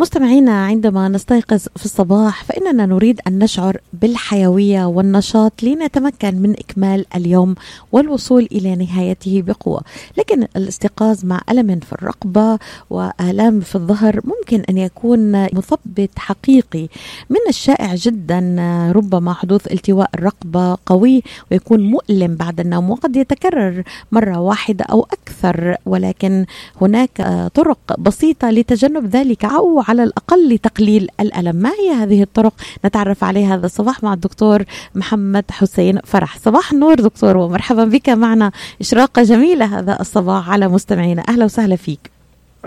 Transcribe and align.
مستمعينا 0.00 0.66
عندما 0.66 1.08
نستيقظ 1.08 1.58
في 1.76 1.84
الصباح 1.84 2.44
فإننا 2.44 2.86
نريد 2.86 3.20
أن 3.26 3.38
نشعر 3.38 3.76
بالحيوية 3.92 4.84
والنشاط 4.84 5.62
لنتمكن 5.62 6.34
من 6.34 6.50
إكمال 6.52 7.06
اليوم 7.16 7.54
والوصول 7.92 8.48
إلى 8.52 8.76
نهايته 8.76 9.42
بقوة. 9.46 9.80
لكن 10.18 10.42
الاستيقاظ 10.56 11.24
مع 11.24 11.40
ألم 11.50 11.80
في 11.80 11.92
الرقبة 11.92 12.58
وآلام 12.90 13.60
في 13.60 13.74
الظهر 13.74 14.20
ممكن 14.24 14.60
أن 14.70 14.78
يكون 14.78 15.32
مثبت 15.32 16.10
حقيقي. 16.16 16.88
من 17.30 17.40
الشائع 17.48 17.94
جدا 17.94 18.56
ربما 18.96 19.32
حدوث 19.32 19.72
التواء 19.72 20.10
الرقبة 20.14 20.78
قوي 20.86 21.22
ويكون 21.50 21.80
مؤلم 21.80 22.34
بعد 22.34 22.60
النوم 22.60 22.90
وقد 22.90 23.16
يتكرر 23.16 23.82
مرة 24.12 24.40
واحدة 24.40 24.84
أو 24.84 25.06
أكثر 25.12 25.76
ولكن 25.86 26.46
هناك 26.80 27.48
طرق 27.54 27.78
بسيطة 27.98 28.50
لتجنب 28.50 29.06
ذلك 29.06 29.44
أو 29.44 29.82
على 29.88 30.02
الأقل 30.02 30.54
لتقليل 30.54 31.08
الألم. 31.20 31.56
ما 31.56 31.70
هي 31.70 31.90
هذه 31.92 32.22
الطرق؟ 32.22 32.52
نتعرف 32.84 33.24
عليها 33.24 33.54
هذا 33.54 33.66
الصباح 33.66 34.02
مع 34.02 34.14
الدكتور 34.14 34.62
محمد 34.94 35.44
حسين 35.50 35.98
فرح. 36.04 36.38
صباح 36.38 36.72
النور 36.72 36.94
دكتور 36.94 37.36
ومرحبا 37.36 37.84
بك 37.84 38.08
معنا. 38.08 38.52
إشراقة 38.80 39.22
جميلة 39.22 39.78
هذا 39.78 40.00
الصباح 40.00 40.50
على 40.50 40.68
مستمعينا. 40.68 41.22
أهلا 41.28 41.44
وسهلا 41.44 41.76
فيك. 41.76 42.10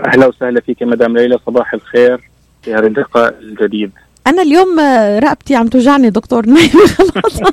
أهلا 0.06 0.26
وسهلا 0.26 0.60
فيك 0.60 0.82
مدام 0.82 1.16
ليلى. 1.16 1.38
صباح 1.46 1.74
الخير 1.74 2.30
في 2.62 2.74
هذا 2.74 2.86
اللقاء 2.86 3.38
الجديد. 3.40 3.90
أنا 4.26 4.42
اليوم 4.42 4.80
رقبتي 5.18 5.54
عم 5.54 5.68
توجعني 5.68 6.10
دكتور. 6.10 6.46
خلاص. 6.98 7.40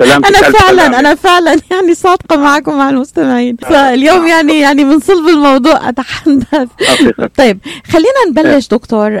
أنا 0.00 0.50
فعلا 0.50 0.98
أنا 1.00 1.14
فعلا 1.24 1.56
يعني 1.70 1.94
صادقة 1.94 2.36
معكم 2.36 2.78
مع 2.78 2.90
المستمعين. 2.90 3.56
فاليوم 3.56 4.26
يعني 4.26 4.60
يعني 4.60 4.84
من 4.84 5.00
صلب 5.00 5.28
الموضوع 5.28 5.88
أتحدث. 5.88 6.68
طيب 7.38 7.58
خلينا 7.86 8.24
نبلش 8.28 8.68
دكتور 8.68 9.18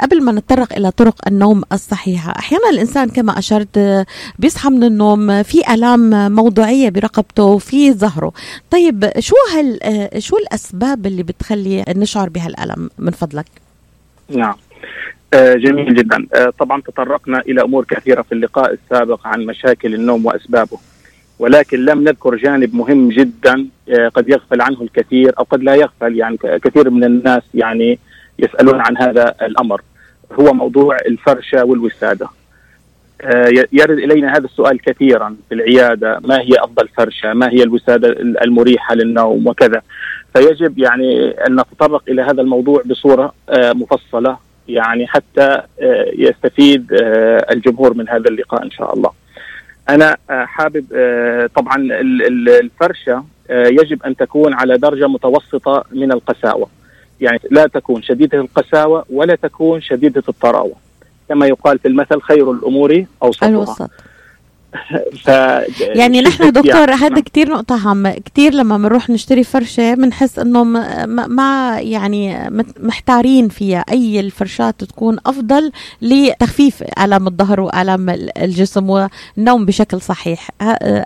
قبل 0.00 0.22
ما 0.22 0.32
نتطرق 0.32 0.72
إلى 0.72 0.90
طرق 0.90 1.16
النوم 1.26 1.62
الصحيحة. 1.72 2.30
أحيانا 2.38 2.70
الإنسان 2.70 3.08
كما 3.08 3.38
أشرت 3.38 4.04
بيصحى 4.38 4.70
من 4.70 4.84
النوم 4.84 5.42
في 5.42 5.74
ألام 5.74 6.32
موضوعية 6.34 6.90
برقبته 6.90 7.42
وفي 7.44 7.92
ظهره 7.92 8.32
طيب 8.70 9.10
شو 9.18 9.34
هال 9.54 9.78
شو 10.22 10.36
الأسباب 10.36 11.06
اللي 11.06 11.22
بتخلي 11.22 11.84
نشعر 11.88 12.28
بهالألم؟ 12.28 12.90
من 12.98 13.10
فضلك. 13.10 13.46
نعم. 14.28 14.54
آه 14.54 14.56
جميل 15.34 15.94
جدا. 15.94 16.26
آه 16.34 16.52
طبعا 16.58 16.82
تطرقنا 16.82 17.40
إلى 17.40 17.62
أمور 17.62 17.84
كثيرة 17.84 18.22
في 18.22 18.32
اللقاء 18.32 18.72
السابق 18.72 19.26
عن 19.26 19.46
مشاكل 19.46 19.94
النوم 19.94 20.26
وأسبابه. 20.26 20.78
ولكن 21.38 21.84
لم 21.84 22.04
نذكر 22.04 22.36
جانب 22.36 22.74
مهم 22.74 23.08
جدا 23.08 23.66
آه 23.88 24.08
قد 24.08 24.28
يغفل 24.28 24.60
عنه 24.60 24.82
الكثير 24.82 25.32
أو 25.38 25.44
قد 25.44 25.62
لا 25.62 25.74
يغفل 25.74 26.16
يعني 26.16 26.36
كثير 26.36 26.90
من 26.90 27.04
الناس 27.04 27.42
يعني 27.54 27.98
يسألون 28.38 28.80
عن 28.80 28.96
هذا 28.96 29.34
الأمر. 29.42 29.80
هو 30.40 30.52
موضوع 30.52 30.96
الفرشه 31.06 31.64
والوسادة. 31.64 32.28
يرد 33.72 33.98
إلينا 33.98 34.36
هذا 34.36 34.44
السؤال 34.44 34.80
كثيرا 34.80 35.36
في 35.48 35.54
العيادة. 35.54 36.20
ما 36.24 36.40
هي 36.40 36.58
أفضل 36.58 36.88
فرشه 36.88 37.32
ما 37.32 37.50
هي 37.50 37.62
الوسادة 37.62 38.08
المريحة 38.44 38.94
للنوم؟ 38.94 39.46
وكذا. 39.46 39.82
فيجب 40.34 40.78
يعني 40.78 41.30
أن 41.30 41.60
نتطرق 41.60 42.02
إلى 42.08 42.22
هذا 42.22 42.42
الموضوع 42.42 42.82
بصورة 42.86 43.34
مفصلة 43.52 44.45
يعني 44.68 45.06
حتى 45.06 45.62
يستفيد 46.12 46.86
الجمهور 47.50 47.94
من 47.94 48.08
هذا 48.08 48.28
اللقاء 48.30 48.62
إن 48.64 48.70
شاء 48.70 48.94
الله. 48.94 49.10
أنا 49.88 50.16
حابب 50.30 50.84
طبعا 51.54 51.76
الفرشة 52.60 53.24
يجب 53.50 54.02
أن 54.02 54.16
تكون 54.16 54.54
على 54.54 54.78
درجة 54.78 55.06
متوسطة 55.08 55.84
من 55.92 56.12
القساوة. 56.12 56.68
يعني 57.20 57.40
لا 57.50 57.66
تكون 57.66 58.02
شديدة 58.02 58.38
القساوة 58.40 59.04
ولا 59.10 59.34
تكون 59.34 59.80
شديدة 59.80 60.22
الطراوة. 60.28 60.74
كما 61.28 61.46
يقال 61.46 61.78
في 61.78 61.88
المثل 61.88 62.20
خير 62.20 62.52
الأمور 62.52 63.04
أوسطها. 63.22 63.48
الوسط. 63.48 63.90
ف 65.24 65.28
يعني 65.80 66.20
نحن 66.20 66.52
دكتور 66.52 66.90
هذا 66.90 67.08
نعم. 67.08 67.18
كثير 67.18 67.48
نقطة 67.48 67.90
هامة 67.90 68.14
كثير 68.24 68.54
لما 68.54 68.78
بنروح 68.78 69.10
نشتري 69.10 69.44
فرشة 69.44 69.94
بنحس 69.94 70.38
إنه 70.38 70.64
ما 71.06 71.80
يعني 71.80 72.50
محتارين 72.80 73.48
فيها. 73.48 73.84
أي 73.90 74.20
الفرشات 74.20 74.84
تكون 74.84 75.18
أفضل 75.26 75.72
لتخفيف 76.02 76.82
آلام 76.82 77.26
الظهر 77.26 77.60
وآلام 77.60 78.10
الجسم 78.38 78.90
والنوم 78.90 79.66
بشكل 79.66 80.00
صحيح. 80.00 80.50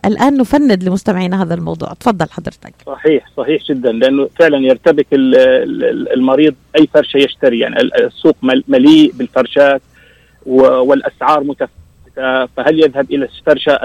الآن 0.04 0.36
نفند 0.36 0.84
لمستمعينا 0.84 1.42
هذا 1.42 1.54
الموضوع. 1.54 1.92
تفضل 1.92 2.30
حضرتك. 2.30 2.74
صحيح 2.86 3.30
صحيح 3.36 3.62
جدا 3.64 3.92
لأنه 3.92 4.28
فعلا 4.38 4.58
يرتبك 4.58 5.06
المريض 5.12 6.54
أي 6.76 6.88
فرشة 6.94 7.16
يشتري. 7.16 7.58
يعني 7.58 7.80
السوق 7.80 8.36
مليء 8.68 9.12
بالفرشات 9.12 9.82
والأسعار 10.46 11.44
متفاوتة 11.44 11.80
فهل 12.56 12.80
يذهب 12.84 13.10
إلى 13.10 13.24
الفرشه 13.24 13.78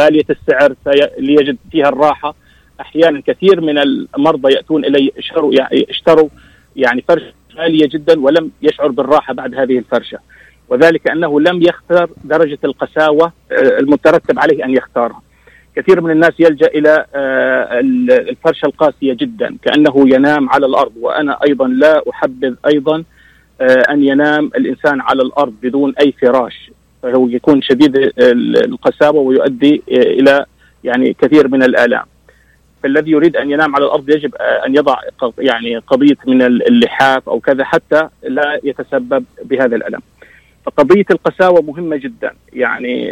غالية 0.00 0.24
السعر 0.30 0.74
ليجد 1.18 1.56
فيها 1.72 1.88
الراحة؟ 1.88 2.34
أحيانا 2.80 3.22
كثير 3.26 3.60
من 3.60 3.78
المرضى 3.78 4.52
يأتون 4.54 4.84
الي 4.84 5.12
اشتروا 5.18 5.54
يعني 5.54 5.86
اشتروا 5.90 6.28
يعني 6.76 7.04
فرشة 7.08 7.32
غالية 7.56 7.88
جدا 7.88 8.20
ولم 8.20 8.50
يشعر 8.62 8.88
بالراحة 8.88 9.34
بعد 9.34 9.54
هذه 9.54 9.78
الفرشة. 9.78 10.18
وذلك 10.68 11.10
أنه 11.10 11.40
لم 11.40 11.62
يختار 11.62 12.10
درجة 12.24 12.58
القساوة 12.64 13.32
المترتب 13.52 14.38
عليه 14.38 14.64
أن 14.64 14.70
يختارها. 14.70 15.22
كثير 15.76 16.00
من 16.00 16.10
الناس 16.10 16.32
يلجأ 16.38 16.66
إلى 16.66 17.06
الفرشة 18.30 18.66
القاسية 18.66 19.12
جدا 19.12 19.56
كأنه 19.62 20.08
ينام 20.14 20.50
على 20.50 20.66
الأرض 20.66 20.92
وأنا 21.00 21.38
أيضا 21.48 21.68
لا 21.68 22.02
أحبذ 22.10 22.54
أيضا 22.66 23.04
أن 23.90 24.04
ينام 24.04 24.50
الإنسان 24.56 25.00
على 25.00 25.22
الأرض 25.22 25.54
بدون 25.62 25.94
أي 26.00 26.12
فراش 26.12 26.70
فهو 27.06 27.28
يكون 27.28 27.62
شديد 27.62 28.12
القساوه 28.64 29.20
ويؤدي 29.20 29.82
إلى 29.88 30.44
يعني 30.84 31.16
كثير 31.22 31.48
من 31.48 31.62
الآلام. 31.62 32.04
فالذي 32.82 33.10
يريد 33.10 33.36
أن 33.36 33.50
ينام 33.50 33.76
على 33.76 33.84
الأرض 33.84 34.10
يجب 34.10 34.34
أن 34.66 34.76
يضع 34.76 34.96
يعني 35.38 35.76
قضية 35.76 36.16
من 36.26 36.42
اللحاف 36.42 37.28
أو 37.28 37.40
كذا 37.40 37.64
حتى 37.64 38.08
لا 38.22 38.60
يتسبب 38.64 39.24
بهذا 39.44 39.76
الألم. 39.76 40.00
فقضية 40.66 41.04
القساوة 41.10 41.62
مهمة 41.62 41.96
جدا، 41.96 42.32
يعني 42.52 43.10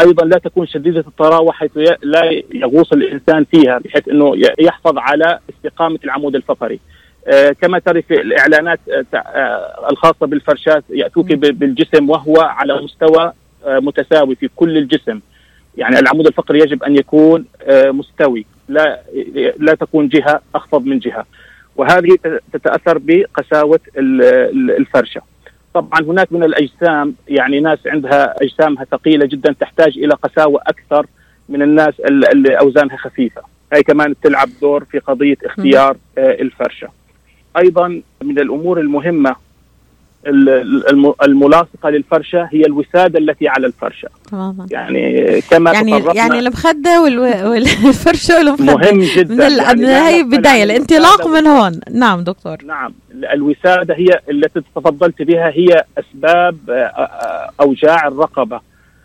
أيضا 0.00 0.26
لا 0.26 0.38
تكون 0.38 0.66
شديدة 0.66 1.00
الطراوه 1.00 1.52
حيث 1.52 1.70
لا 2.02 2.42
يغوص 2.54 2.92
الإنسان 2.92 3.44
فيها 3.44 3.78
بحيث 3.78 4.08
إنه 4.08 4.32
يحفظ 4.58 4.98
على 4.98 5.38
استقامة 5.50 5.98
العمود 6.04 6.34
الفقري. 6.34 6.80
كما 7.60 7.78
ترى 7.78 8.02
في 8.02 8.20
الاعلانات 8.20 8.80
الخاصة 9.90 10.26
بالفرشات 10.26 10.84
يأتوك 10.90 11.26
بالجسم 11.32 12.10
وهو 12.10 12.40
على 12.40 12.82
مستوى 12.82 13.32
متساوي 13.66 14.34
في 14.34 14.48
كل 14.56 14.78
الجسم. 14.78 15.20
يعني 15.76 15.98
العمود 15.98 16.26
الفقري 16.26 16.58
يجب 16.58 16.82
أن 16.82 16.96
يكون 16.96 17.44
مستوي 17.70 18.46
لا 18.68 19.00
لا 19.58 19.74
تكون 19.74 20.08
جهة 20.08 20.40
أخفض 20.54 20.84
من 20.84 20.98
جهة. 20.98 21.26
وهذه 21.76 22.16
تتأثر 22.52 22.98
بقساوة 22.98 23.80
الفرشة. 24.78 25.20
طبعا 25.74 26.00
هناك 26.00 26.32
من 26.32 26.44
الأجسام 26.44 27.14
يعني 27.28 27.60
ناس 27.60 27.78
عندها 27.86 28.34
أجسامها 28.42 28.84
ثقيلة 28.84 29.26
جدا 29.26 29.54
تحتاج 29.60 29.98
إلى 29.98 30.14
قساوة 30.14 30.62
أكثر 30.66 31.06
من 31.48 31.62
الناس 31.62 32.00
اللي 32.00 32.58
اوزانها 32.60 32.96
خفيفة. 32.96 33.42
هي 33.72 33.82
كمان 33.82 34.14
تلعب 34.22 34.48
دور 34.60 34.84
في 34.84 34.98
قضية 34.98 35.36
اختيار 35.44 35.96
الفرشة. 36.18 36.88
أيضا 37.56 38.02
من 38.22 38.38
الأمور 38.38 38.80
المهمة 38.80 39.36
الملاصقة 41.24 41.90
للفرشة 41.90 42.48
هي 42.52 42.60
الوسادة 42.66 43.18
التي 43.18 43.48
على 43.48 43.66
الفرشة. 43.66 44.08
تماما. 44.30 44.66
يعني 44.70 45.40
كما 45.40 45.72
يعني 45.72 46.04
يعني 46.14 46.38
المخده 46.38 47.02
والفرشه 47.02 48.36
والمخده 48.38 48.64
مهم 48.64 49.00
جدا. 49.00 49.48
من 49.48 49.56
يعني 49.56 49.86
هي 49.86 50.22
بدايه 50.22 50.64
الانطلاق 50.64 51.26
من 51.26 51.46
هون. 51.46 51.80
نعم 51.90 52.20
دكتور. 52.20 52.56
نعم. 52.64 52.94
الوسادة 53.32 53.94
هي 53.94 54.20
التي 54.30 54.60
تفضلت 54.76 55.22
بها 55.22 55.50
هي 55.50 55.84
أسباب 55.98 56.56
أوجاع 57.60 58.08
الرقبة. 58.08 58.60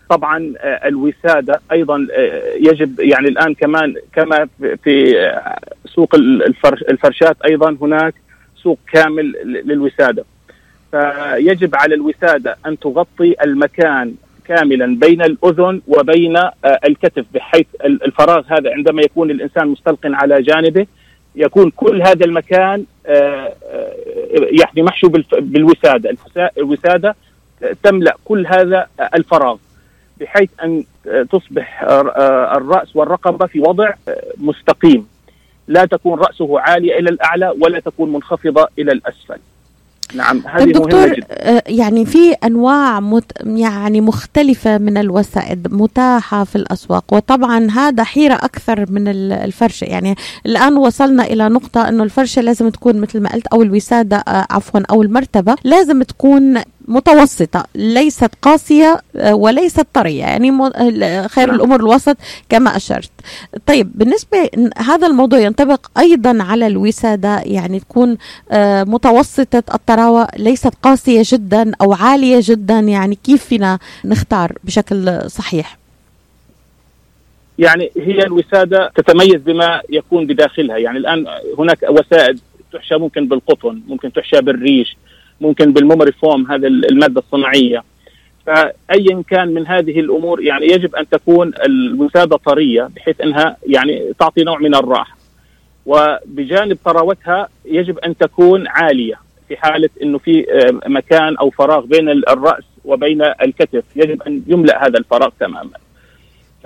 طبعا 0.08 0.52
الوسادة 0.62 1.60
أيضا 1.72 2.06
يجب 2.60 3.00
يعني 3.00 3.28
الآن 3.28 3.54
كمان 3.54 3.94
كما 4.12 4.48
في 4.84 5.14
سوق 5.86 6.14
الفرشات 6.88 7.36
أيضا 7.44 7.76
هناك 7.80 8.14
سوق 8.66 8.78
كامل 8.92 9.32
للوسادة. 9.44 10.24
فيجب 10.90 11.74
على 11.74 11.94
الوسادة 11.94 12.56
أن 12.66 12.78
تغطي 12.78 13.34
المكان 13.44 14.14
كاملا 14.44 14.98
بين 14.98 15.22
الأذن 15.22 15.80
وبين 15.88 16.36
الكتف 16.64 17.24
بحيث 17.34 17.66
الفراغ 17.84 18.44
هذا 18.46 18.70
عندما 18.72 19.02
يكون 19.02 19.30
الإنسان 19.30 19.68
مستلق 19.68 19.98
على 20.04 20.42
جانبه 20.42 20.86
يكون 21.36 21.70
كل 21.70 22.02
هذا 22.02 22.24
المكان 22.24 22.84
يعني 24.60 24.82
محشو 24.82 25.08
بالوسادة، 25.38 26.16
الوسادة 26.58 27.16
تملأ 27.82 28.16
كل 28.24 28.46
هذا 28.46 28.86
الفراغ 29.14 29.56
بحيث 30.20 30.50
أن 30.64 30.84
تصبح 31.32 31.82
الرأس 32.56 32.96
والرقبة 32.96 33.46
في 33.46 33.60
وضع 33.60 33.90
مستقيم. 34.38 35.06
لا 35.68 35.84
تكون 35.84 36.18
رأسه 36.18 36.60
عالية 36.60 36.98
إلى 36.98 37.10
الأعلى 37.10 37.54
ولا 37.60 37.80
تكون 37.80 38.12
منخفضة 38.12 38.68
إلى 38.78 38.92
الأسفل 38.92 39.38
نعم 40.14 40.42
هذه 40.46 40.64
طيب 40.64 40.72
دكتور 40.72 41.00
مهمة 41.00 41.14
جدا. 41.14 41.26
آه، 41.30 41.62
يعني 41.66 42.06
في 42.06 42.32
أنواع 42.32 43.00
مت 43.00 43.32
يعني 43.46 44.00
مختلفة 44.00 44.78
من 44.78 44.96
الوسائد 44.98 45.74
متاحة 45.74 46.44
في 46.44 46.56
الأسواق 46.56 47.04
وطبعا 47.14 47.70
هذا 47.70 48.04
حيرة 48.04 48.34
أكثر 48.34 48.90
من 48.90 49.08
الفرشة 49.32 49.84
يعني 49.84 50.14
الآن 50.46 50.76
وصلنا 50.76 51.24
إلى 51.24 51.48
نقطة 51.48 51.88
إنه 51.88 52.02
الفرشة 52.02 52.42
لازم 52.42 52.68
تكون 52.68 53.00
مثل 53.00 53.20
ما 53.20 53.32
قلت 53.32 53.46
أو 53.46 53.62
الوسادة 53.62 54.16
آه، 54.16 54.46
عفوا 54.50 54.80
أو 54.90 55.02
المرتبة 55.02 55.54
لازم 55.64 56.02
تكون 56.02 56.62
متوسطة 56.88 57.66
ليست 57.74 58.30
قاسية 58.42 59.00
آه، 59.16 59.34
وليست 59.34 59.86
طرية 59.94 60.20
يعني 60.20 60.50
خير 61.28 61.46
نعم. 61.46 61.56
الأمور 61.56 61.80
الوسط 61.80 62.16
كما 62.48 62.76
أشرت 62.76 63.10
طيب 63.66 63.90
بالنسبة 63.94 64.50
هذا 64.76 65.06
الموضوع 65.06 65.38
ينطبق 65.38 65.86
أيضا 65.98 66.42
على 66.42 66.66
الوسادة 66.66 67.40
يعني 67.44 67.80
تكون 67.80 68.16
آه، 68.50 68.84
متوسطة 68.84 69.62
الطراوة 69.74 70.28
ليست 70.36 70.72
قاسية 70.82 71.22
جدا 71.24 71.72
أو 71.80 71.92
عالية 71.92 72.38
جدا 72.42 72.78
يعني 72.78 73.18
كيف 73.24 73.44
فينا 73.44 73.78
نختار 74.04 74.52
بشكل 74.64 75.30
صحيح 75.30 75.78
يعني 77.58 77.90
هي 77.96 78.18
الوسادة 78.18 78.90
تتميز 78.94 79.42
بما 79.42 79.82
يكون 79.90 80.26
بداخلها 80.26 80.78
يعني 80.78 80.98
الآن 80.98 81.26
هناك 81.58 81.78
وسائد 81.90 82.40
تحشى 82.72 82.94
ممكن 82.94 83.28
بالقطن 83.28 83.80
ممكن 83.88 84.12
تحشى 84.12 84.40
بالريش 84.40 84.96
ممكن 85.40 85.72
بالميموري 85.72 86.12
فوم 86.12 86.52
هذا 86.52 86.66
المادة 86.66 87.20
الصناعية. 87.20 87.84
فايا 88.46 89.22
كان 89.30 89.54
من 89.54 89.66
هذه 89.66 90.00
الأمور 90.00 90.42
يعني 90.42 90.66
يجب 90.66 90.96
أن 90.96 91.08
تكون 91.08 91.52
الوساده 91.66 92.36
طرية 92.36 92.88
بحيث 92.96 93.20
إنها 93.20 93.56
يعني 93.66 94.12
تعطي 94.18 94.42
نوع 94.42 94.58
من 94.58 94.74
الراحة. 94.74 95.16
وبجانب 95.86 96.78
طراوتها 96.84 97.48
يجب 97.64 97.98
أن 97.98 98.16
تكون 98.16 98.66
عالية 98.68 99.20
في 99.48 99.56
حالة 99.56 99.88
إنه 100.02 100.18
في 100.18 100.46
آه، 100.52 100.88
مكان 100.88 101.36
أو 101.36 101.50
فراغ 101.50 101.84
بين 101.84 102.08
الرأس 102.08 102.64
وبين 102.84 103.22
الكتف. 103.22 103.84
يجب 103.96 104.22
أن 104.22 104.42
يملأ 104.46 104.86
هذا 104.86 104.98
الفراغ 104.98 105.30
تماما. 105.40 105.85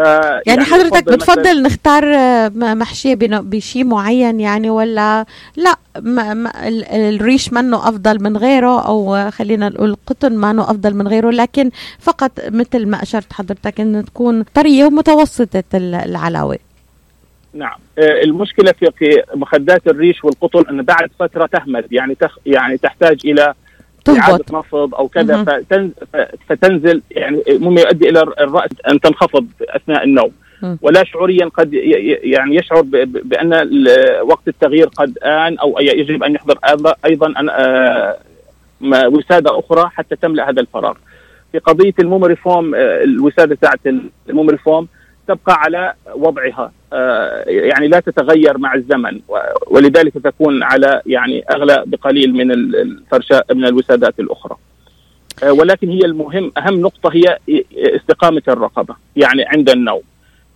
يعني, 0.00 0.42
يعني 0.46 0.64
حضرتك 0.64 1.04
بتفضل 1.04 1.62
نختار 1.62 2.14
آه، 2.14 2.48
محشيه 2.54 3.14
بشيء 3.20 3.84
معين 3.84 4.40
يعني 4.40 4.70
ولا 4.70 5.26
لا؟ 5.56 5.74
ما 6.00 6.34
ما 6.34 6.52
الريش 6.92 7.52
منه 7.52 7.88
أفضل 7.88 8.22
من 8.22 8.36
غيره 8.36 8.86
أو 8.86 9.30
خلينا 9.30 9.68
نقول 9.68 9.90
القطن 9.90 10.32
منه 10.32 10.62
أفضل 10.62 10.94
من 10.94 11.08
غيره 11.08 11.30
لكن 11.30 11.70
فقط 11.98 12.30
مثل 12.48 12.86
ما 12.86 13.02
أشرت 13.02 13.32
حضرتك 13.32 13.80
انه 13.80 14.00
تكون 14.00 14.42
طرية 14.42 14.84
ومتوسطة 14.84 15.64
العلاوة. 15.74 16.58
نعم. 17.54 17.78
آه، 17.98 18.22
المشكلة 18.22 18.72
في 18.72 19.22
مخدات 19.34 19.86
الريش 19.86 20.24
والقطن 20.24 20.64
إن 20.70 20.82
بعد 20.82 21.10
فترة 21.18 21.46
تهمد 21.46 21.92
يعني 21.92 22.14
تخ 22.14 22.38
يعني 22.46 22.78
تحتاج 22.78 23.20
إلى 23.24 23.54
إعادة 24.08 24.44
نفض 24.52 24.94
أو 24.94 25.08
كذا 25.08 25.62
فتنزل 26.48 27.02
يعني 27.10 27.42
مما 27.48 27.80
يؤدي 27.80 28.08
إلى 28.08 28.22
الرأس 28.22 28.70
أن 28.90 29.00
تنخفض 29.00 29.46
أثناء 29.62 30.04
النوم. 30.04 30.30
ولا 30.82 31.04
شعوريا 31.04 31.46
قد 31.46 31.74
يعني 31.74 32.56
يشعر 32.56 32.80
بأن 33.04 33.52
وقت 34.22 34.48
التغيير 34.48 34.86
قد 34.86 35.18
آن 35.18 35.58
أو 35.58 35.76
يجب 35.80 36.22
أن 36.22 36.34
يحضر 36.34 36.58
أيضا 37.04 37.34
آه، 37.50 38.16
وسادة 38.82 39.58
أخرى 39.58 39.90
حتى 39.94 40.16
تملأ 40.16 40.50
هذا 40.50 40.60
الفراغ. 40.60 40.94
في 41.52 41.58
قضية 41.58 41.94
ال 41.98 42.04
memory 42.04 42.36
foam 42.36 42.74
آه، 42.74 43.02
الوسادة 43.02 43.54
تاعت 43.54 43.80
ال 44.28 44.33
memory 44.33 44.58
foam 44.58 44.88
تبقى 45.28 45.54
على 45.60 45.94
وضعها 46.14 46.72
آه، 46.92 47.44
يعني 47.46 47.88
لا 47.88 48.00
تتغير 48.00 48.58
مع 48.58 48.74
الزمن 48.74 49.20
ولذلك 49.66 50.12
تكون 50.14 50.62
على 50.62 51.02
يعني 51.06 51.44
أغلى 51.50 51.82
بقليل 51.86 52.32
من 52.32 52.52
الفرشاء 52.52 53.54
من 53.54 53.64
الوسادات 53.64 54.20
الأخرى. 54.20 54.56
آه، 55.42 55.52
ولكن 55.52 55.88
هي 55.90 56.00
المهم 56.04 56.52
أهم 56.58 56.80
نقطة 56.80 57.10
هي 57.12 57.38
استقامة 57.76 58.42
الرقبة 58.48 58.96
يعني 59.16 59.44
عند 59.46 59.70
النوم. 59.70 60.02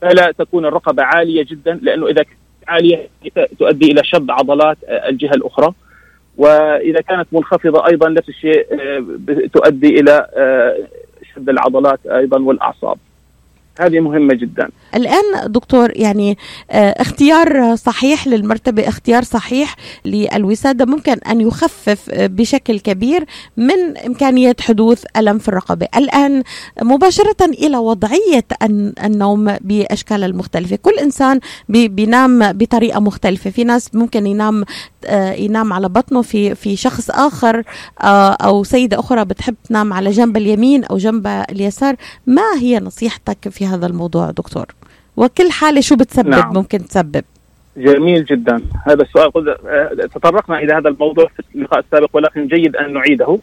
فلا 0.01 0.33
تكون 0.39 0.67
الرقبة 0.67 1.03
عالية 1.03 1.45
جدا 1.45 1.79
لأنه 1.83 2.07
إذا 2.07 2.25
عالية 2.69 3.09
تؤدي 3.59 3.93
إلى 3.93 4.05
شد 4.05 4.31
عضلات 4.31 4.77
آه، 4.89 5.09
الجهة 5.09 5.35
الأخرى. 5.35 5.73
وإذا 6.37 7.01
كانت 7.01 7.27
منخفضة 7.33 7.87
أيضا 7.87 8.09
نفس 8.09 8.29
الشيء 8.29 8.67
تؤدي 9.53 10.01
إلى 10.01 10.27
شد 11.35 11.49
العضلات 11.49 12.07
أيضا 12.07 12.41
والأعصاب. 12.41 12.99
هذه 13.81 14.01
مهمة 14.01 14.35
جدا. 14.35 14.69
الآن 14.95 15.53
دكتور 15.53 15.93
يعني 15.97 16.39
آه، 16.71 16.91
اختيار 16.91 17.77
صحيح 17.77 18.27
للمرتبة 18.27 18.89
اختيار 18.89 19.23
صحيح 19.23 19.77
للوسادة 20.05 20.85
ممكن 20.85 21.13
أن 21.13 21.41
يخفف 21.41 22.11
بشكل 22.11 22.81
كبير 22.81 23.25
من 23.57 23.99
إمكانية 24.07 24.57
حدوث 24.61 25.05
ألم 25.17 25.39
في 25.39 25.49
الرقبة. 25.49 25.89
الآن 25.97 26.43
مباشرة 26.83 27.45
إلى 27.45 27.77
وضعية 27.77 28.45
النوم 29.05 29.57
بأشكال 29.61 30.25
المختلفة. 30.25 30.77
كل 30.77 30.95
إنسان 30.95 31.41
بينام 31.69 32.53
بطريقة 32.53 33.01
مختلفة. 33.01 33.51
في 33.51 33.65
ناس 33.65 33.95
ممكن 33.95 34.27
ينام 34.27 34.65
ينام 35.39 35.73
على 35.73 35.89
بطنه 35.89 36.23
في 36.23 36.55
في 36.55 36.77
شخص 36.77 37.11
آخر 37.11 37.63
آه، 38.03 38.33
أو 38.33 38.65
سيدة 38.65 38.99
أخرى 38.99 39.25
بتحب 39.25 39.55
تنام 39.69 39.93
على 39.93 40.11
جنب 40.11 40.37
اليمين 40.37 40.85
أو 40.85 40.97
جنب 40.97 41.27
اليسار. 41.27 41.95
ما 42.27 42.59
هي 42.61 42.81
نصيحتك 42.81 43.49
في 43.49 43.67
هذا 43.67 43.87
الموضوع 43.87 44.31
دكتور؟ 44.31 44.67
وكل 45.17 45.51
حالة 45.51 45.81
شو 45.81 45.97
بتسبب؟ 45.97 46.29
نعم. 46.29 46.53
ممكن 46.55 46.79
تسبب. 46.79 47.25
جميل 47.77 48.25
جدا. 48.25 48.63
هذا 48.87 49.03
السؤال 49.03 49.49
آه، 49.49 50.07
تطرقنا 50.15 50.59
إلى 50.59 50.73
هذا 50.73 50.89
الموضوع 50.89 51.27
في 51.27 51.43
اللقاء 51.55 51.81
السابق 51.81 52.11
ولكن 52.13 52.47
جيد 52.47 52.77
أن 52.77 52.93
نعيده. 52.93 53.39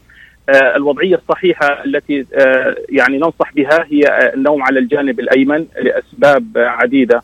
آه، 0.50 0.76
الوضعية 0.76 1.16
الصحيحة 1.16 1.84
التي 1.86 2.26
آه، 2.34 2.76
يعني 2.90 3.18
ننصح 3.18 3.54
بها 3.56 3.86
هي 3.90 4.32
النوم 4.34 4.64
على 4.64 4.80
الجانب 4.80 5.20
الأيمن 5.20 5.66
لأسباب 5.82 6.46
عديدة. 6.56 7.24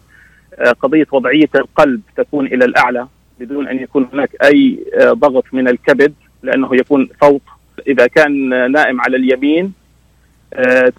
قضية 0.81 1.07
وضعية 1.11 1.49
القلب 1.55 2.01
تكون 2.17 2.45
إلى 2.45 2.65
الأعلى. 2.65 3.07
بدون 3.39 3.67
أن 3.67 3.79
يكون 3.79 4.09
هناك 4.13 4.29
أي 4.43 4.79
ضغط 5.01 5.45
من 5.53 5.67
الكبد 5.67 6.13
لأنه 6.43 6.75
يكون 6.75 7.09
فوق. 7.21 7.41
إذا 7.87 8.07
كان 8.07 8.71
نائم 8.71 9.01
على 9.01 9.17
اليمين 9.17 9.73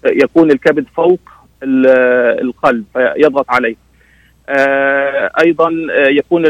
يكون 0.05 0.51
الكبد 0.51 0.85
فوق 0.95 1.19
القلب 1.63 2.85
فيضغط 2.93 3.45
عليه. 3.49 3.75
آه، 4.49 5.31
أيضا 5.41 5.69
آه، 5.91 6.07
يكون 6.07 6.45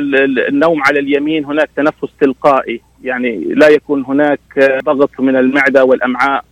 النوم 0.49 0.83
على 0.83 0.99
اليمين 0.99 1.45
هناك 1.45 1.69
تنفس 1.75 2.09
تلقائي. 2.21 2.81
يعني 3.03 3.37
لا 3.37 3.67
يكون 3.67 4.03
هناك 4.03 4.39
ضغط 4.83 5.19
من 5.19 5.35
المعدة 5.35 5.83
والأمعاء. 5.83 6.45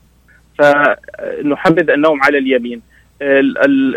فنحبذ 0.59 1.89
النوم 1.89 2.23
على 2.23 2.37
اليمين. 2.37 2.81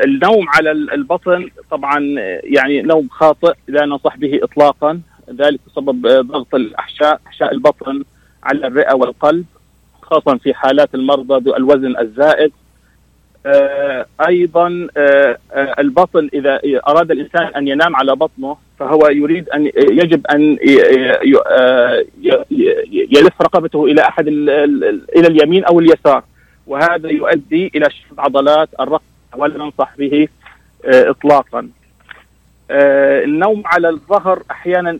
النوم 0.05 0.49
على 0.49 0.71
البطن 0.71 1.49
طبعا 1.71 1.99
يعني 2.43 2.83
نوم 2.83 3.09
خاطئ 3.09 3.55
لا 3.69 3.87
ننصح 3.87 4.17
به 4.17 4.41
اطلاقا. 4.43 5.01
ذلك 5.33 5.61
بسبب 5.67 6.07
ضغط 6.07 6.55
الأحشاء 6.55 7.21
أحشاء 7.27 7.53
البطن 7.53 8.05
على 8.43 8.67
الرئة 8.67 8.95
والقلب 8.95 9.45
خاصة 10.03 10.37
في 10.37 10.55
حالات 10.55 10.95
المرضى 10.95 11.45
ذو 11.45 11.57
الوزن 11.57 11.99
الزائد 11.99 12.53
آه، 13.47 14.07
أيضا 14.29 14.89
آه، 14.97 15.39
آه، 15.53 15.75
البطن 15.79 16.29
إذا 16.35 16.61
أراد 16.89 17.11
الإنسان 17.11 17.47
أن 17.57 17.69
ينام 17.69 17.97
على 17.97 18.17
بطنه 18.17 18.57
فهو 18.79 19.09
يريد 19.09 19.49
أن 19.49 19.71
يجب 19.77 20.27
أن 20.27 20.59
يلف 22.93 23.43
رقبته 23.43 23.85
إلى 23.85 24.03
أحد 24.03 24.29
إلى 24.29 25.27
اليمين 25.27 25.65
أو 25.65 25.81
اليسار 25.81 26.25
وهذا 26.67 27.09
يؤدي 27.09 27.73
إلى 27.75 27.91
شد 27.91 28.19
عضلات 28.19 28.69
الرقبة 28.81 29.05
ولا 29.37 29.59
ننصح 29.59 29.97
به 29.99 30.29
اطلاقا. 30.85 31.69
النوم 32.71 33.63
على 33.67 33.89
الظهر 33.89 34.43
أحيانا 34.51 34.99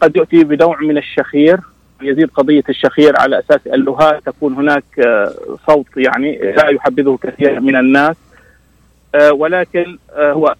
قد 0.00 0.16
يؤتي 0.16 0.44
بنوع 0.44 0.80
من 0.80 0.98
الشخير. 0.98 1.60
يزيد 2.02 2.30
قضية 2.30 2.62
الشخير 2.68 3.20
على 3.20 3.38
أساس 3.38 3.66
اللهاء 3.66 4.20
تكون 4.20 4.54
هناك 4.54 4.84
آه، 4.98 5.34
صوت 5.66 5.86
يعني 5.96 6.38
لا 6.38 6.68
يحبذه 6.68 7.18
كثير 7.22 7.60
من 7.60 7.76
الناس. 7.76 8.16
آه، 9.14 9.32
ولكن 9.32 9.98
آه، 10.12 10.32
هو 10.32 10.54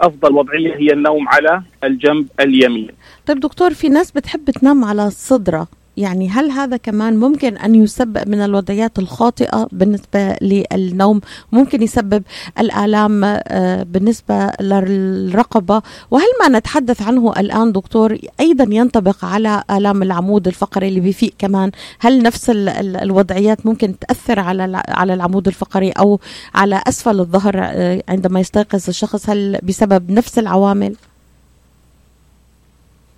أفضل 0.00 0.34
وضعية 0.34 0.76
هي 0.76 0.92
النوم 0.92 1.28
على 1.28 1.62
الجنب 1.84 2.26
اليمين. 2.40 2.88
طيب 3.26 3.40
دكتور 3.40 3.74
في 3.74 3.88
ناس 3.88 4.10
بتحب 4.10 4.50
تنام 4.50 4.84
على 4.84 5.06
الصدرة 5.06 5.66
يعني 5.96 6.28
هل 6.28 6.50
هذا 6.50 6.76
كمان 6.76 7.16
ممكن 7.16 7.56
أن 7.56 7.74
يسبب 7.74 8.28
من 8.28 8.40
الوضعيات 8.40 8.98
الخاطئة 8.98 9.68
بالنسبة 9.72 10.36
للنوم؟ 10.42 11.20
ممكن 11.52 11.82
يسبب 11.82 12.22
الآلام 12.58 13.24
آه، 13.24 13.82
بالنسبة 13.82 14.50
للرقبة؟ 14.60 15.82
وهل 16.10 16.26
ما 16.40 16.58
نتحدث 16.58 17.02
عنه 17.02 17.32
الآن 17.32 17.72
دكتور 17.72 18.18
أيضا 18.40 18.66
ينطبق 18.70 19.24
على 19.24 19.64
آلام 19.70 20.02
العمود 20.02 20.46
الفقري 20.46 20.88
اللي 20.88 21.00
بيفيق 21.00 21.32
كمان؟ 21.38 21.70
هل 22.00 22.22
نفس 22.22 22.50
الوضعيات 22.50 23.66
ممكن 23.66 23.98
تأثر 23.98 24.40
على 24.40 24.82
على 24.88 25.14
العمود 25.14 25.46
الفقري 25.48 25.90
أو 25.90 26.20
على 26.54 26.82
أسفل 26.88 27.20
الظهر 27.20 27.54
آه، 27.58 28.02
عندما 28.08 28.40
يستيقظ 28.40 28.88
الشخص؟ 28.88 29.30
هل 29.30 29.58
بسبب 29.62 30.10
نفس 30.10 30.38
العوامل؟ 30.38 30.96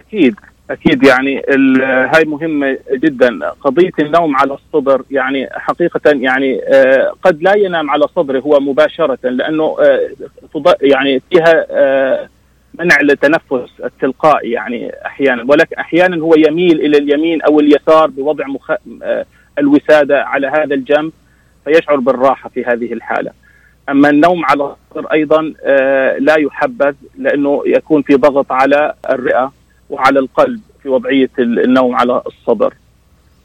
أكيد. 0.09 0.35
أكيد 0.71 1.05
يعني 1.05 1.43
هاي 2.15 2.25
مهمة 2.25 2.79
جدا. 2.93 3.51
قضية 3.61 3.91
النوم 3.99 4.37
على 4.37 4.55
الصدر 4.55 5.03
يعني 5.11 5.49
حقيقة 5.53 6.01
يعني 6.07 6.61
آه 6.69 7.13
قد 7.23 7.43
لا 7.43 7.55
ينام 7.57 7.91
على 7.91 8.05
صدره 8.17 8.41
هو 8.41 8.61
مباشرة 8.61 9.19
لأنه 9.23 9.77
آه 9.81 10.11
يعني 10.83 11.23
فيها 11.31 11.67
آه 11.71 12.29
منع 12.79 13.01
التنفس 13.01 13.71
التلقائي 13.85 14.51
يعني 14.51 14.93
أحيانا. 15.07 15.45
ولكن 15.49 15.77
أحيانا 15.77 16.17
هو 16.17 16.35
يميل 16.35 16.81
إلى 16.81 16.99
اليمين 16.99 17.43
أو 17.43 17.61
اليسار 17.61 18.11
بوضع 18.11 18.47
مخ... 18.47 18.73
الوسادة 19.59 20.25
على 20.25 20.47
هذا 20.47 20.75
الجنب 20.75 21.13
فيشعر 21.65 21.97
بالراحة 21.97 22.49
في 22.49 22.65
هذه 22.65 22.93
الحالة. 22.93 23.31
أما 23.89 24.11
النوم 24.11 24.45
على 24.45 24.63
الصدر 24.63 25.13
أيضا 25.13 25.43
لا 26.19 26.37
يحبذ 26.39 26.95
لأنه 27.19 27.63
يكون 27.67 28.03
في 28.03 28.15
ضغط 28.15 28.53
على 28.53 28.95
الرئة. 29.11 29.53
وعلى 29.91 30.19
القلب 30.19 30.61
في 30.83 30.89
وضعية 30.89 31.31
النوم 31.39 31.95
على 31.97 32.23
الصدر. 32.27 32.75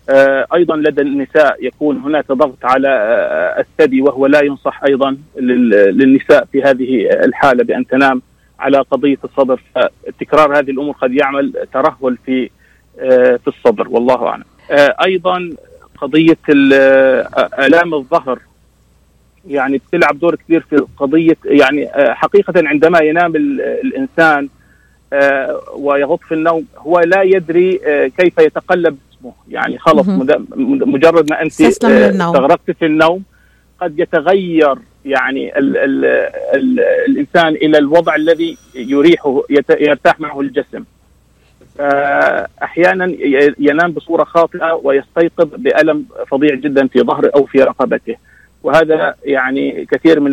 آه 0.10 0.46
أيضا 0.54 0.76
لدى 0.76 1.02
النساء 1.02 1.66
يكون 1.66 1.98
هناك 1.98 2.32
ضغط 2.32 2.58
على 2.66 2.88
آه 2.88 3.60
الثدي 3.60 4.02
وهو 4.02 4.26
لا 4.26 4.42
ينصح 4.42 4.84
أيضا 4.84 5.18
للنساء 5.92 6.46
في 6.52 6.64
هذه 6.64 7.10
الحالة 7.26 7.64
بأن 7.64 7.88
تنام 7.88 8.22
على 8.60 8.78
قضية 8.78 9.18
الصدر 9.24 9.62
فتكرار 9.76 10.60
هذه 10.60 10.72
الأمور 10.72 10.96
قد 11.02 11.14
يعمل 11.14 11.54
ترهل 11.74 12.18
في 12.26 12.50
في 13.38 13.48
الصدر 13.48 13.88
والله 13.90 14.28
أعلم. 14.28 14.44
أيضا 15.06 15.50
قضية 15.98 16.38
آلام 17.60 17.94
الظهر 17.94 18.40
يعني 19.48 19.78
بتلعب 19.78 20.20
دور 20.20 20.36
كبير 20.36 20.62
في 20.70 20.86
قضية 20.98 21.38
يعني 21.46 21.90
حقيقة 21.96 22.54
عندما 22.68 23.00
ينام 23.00 23.36
الإنسان 23.36 24.50
ويغط 25.75 26.20
في 26.22 26.34
النوم. 26.34 26.65
هو 26.77 27.00
لا 27.00 27.22
يدري 27.22 27.80
كيف 28.18 28.38
يتقلب 28.39 28.98
جسمه. 29.12 29.34
يعني 29.50 29.77
خلص 29.77 30.08
مجرد 30.68 31.32
ما 31.32 31.41
أنت 31.41 31.62
استغرقت 31.62 32.72
في 32.72 32.86
النوم 32.86 33.24
قد 33.82 34.00
يتغير 34.00 34.75
يعني 35.06 35.58
ال 35.58 35.77
ال 35.77 36.06
ال 36.56 36.80
الإنسان 36.80 37.48
إلى 37.48 37.77
الوضع 37.77 38.15
الذي 38.15 38.58
يريحه 38.75 39.44
يرتاح 39.70 40.20
معه 40.20 40.41
الجسم. 40.41 40.84
أحيانا 42.63 43.15
ينام 43.60 43.91
بصورة 43.91 44.24
خاطئة 44.24 44.74
ويستيقظ 44.84 45.50
بألم 45.58 46.06
فظيع 46.27 46.56
جدا 46.56 46.88
في 46.88 47.01
ظهره 47.01 47.32
أو 47.36 47.46
في 47.46 47.63
رقبته. 47.63 48.15
وهذا 48.63 49.15
يعني 49.24 49.86
كثير 49.91 50.20
من 50.20 50.32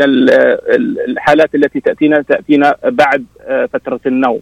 الحالات 1.09 1.55
التي 1.55 1.81
تأتينا 1.81 2.23
تأتينا 2.23 2.77
بعد 2.85 3.25
فترة 3.73 4.01
النوم. 4.07 4.41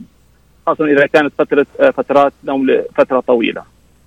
خاصة 0.67 0.85
إذا 0.85 1.07
كانت 1.07 1.33
فترة 1.39 1.67
فترات 1.91 2.33
نوم 2.45 2.71
لفترة 2.71 3.21
طويلة. 3.21 3.63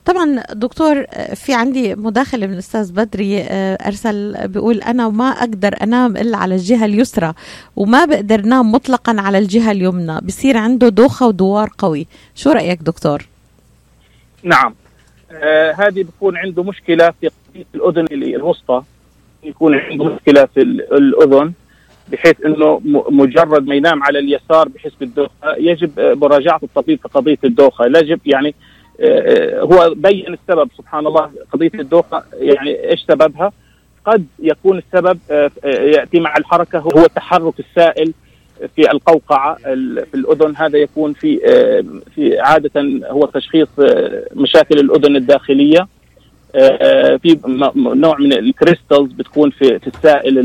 طبعا 0.06 0.44
دكتور 0.54 1.06
في 1.36 1.54
عندي 1.54 1.96
مداخلة 1.96 2.48
من 2.48 2.54
الاستاذ 2.54 2.94
بدري 2.94 3.44
أرسل 3.88 4.48
بيقول 4.48 4.82
أنا 4.82 5.10
ما 5.10 5.30
أقدر 5.30 5.76
أنام 5.84 6.18
إلا 6.18 6.38
على 6.38 6.56
الجهة 6.56 6.86
اليسرى 6.86 7.34
وما 7.76 8.06
بقدر 8.06 8.42
نام 8.42 8.72
مطلقا 8.72 9.16
على 9.20 9.38
الجهة 9.38 9.72
اليمنى 9.72 10.20
بصير 10.22 10.58
عنده 10.58 10.90
دوخة 10.90 11.28
ودوار 11.28 11.70
قوي. 11.78 12.08
شو 12.36 12.52
رأيك 12.52 12.80
دكتور؟ 12.82 13.26
نعم. 14.44 14.76
آه 15.32 15.72
هذه 15.72 16.04
بتكون 16.04 16.38
عنده 16.38 16.64
مشكلة 16.64 17.14
في 17.22 17.32
الأذن 17.76 18.06
الوسطى 18.12 18.84
يكون 19.44 19.76
عنده 19.76 20.06
مشكلة 20.06 20.46
في 20.46 20.62
الأذن. 20.62 21.54
بحيث 22.12 22.46
إنه 22.46 22.82
مجرد 23.10 23.68
ما 23.68 23.76
ينام 23.76 24.04
على 24.04 24.20
اليسار 24.20 24.68
بحس 24.68 24.92
بالدوخة 25.00 25.56
يجب 25.58 25.92
مراجعة 26.00 26.60
الطبيب 26.64 27.00
في 27.02 27.08
قضية 27.08 27.38
الدوخة. 27.44 27.86
يجب 27.86 28.20
يعني 28.26 28.56
هو 29.56 29.94
بين 29.96 30.34
السبب 30.34 30.70
سبحان 30.78 31.08
الله 31.08 31.32
قضية 31.54 31.72
الدوخة 31.76 32.24
يعني 32.34 32.90
إيش 32.90 33.06
سببها؟ 33.08 33.52
قد 34.06 34.26
يكون 34.40 34.78
السبب 34.78 35.20
يأتي 35.66 36.20
مع 36.20 36.38
الحركة 36.38 36.80
هو 36.80 37.06
تحرك 37.16 37.54
السائل 37.60 38.14
في 38.76 38.92
القوقعة 38.92 39.56
في 39.56 40.14
الأذن. 40.14 40.56
هذا 40.56 40.78
يكون 40.78 41.14
في 41.14 41.40
في 42.16 42.40
عادة 42.40 42.72
هو 43.10 43.26
تشخيص 43.26 43.68
مشاكل 44.36 44.80
الأذن 44.80 45.16
الداخلية. 45.16 45.88
في 47.22 47.40
نوع 47.76 48.18
من 48.18 48.34
الكريستالز 48.34 49.12
بتكون 49.12 49.50
في 49.50 49.80
في 49.80 49.88
السائل 49.88 50.40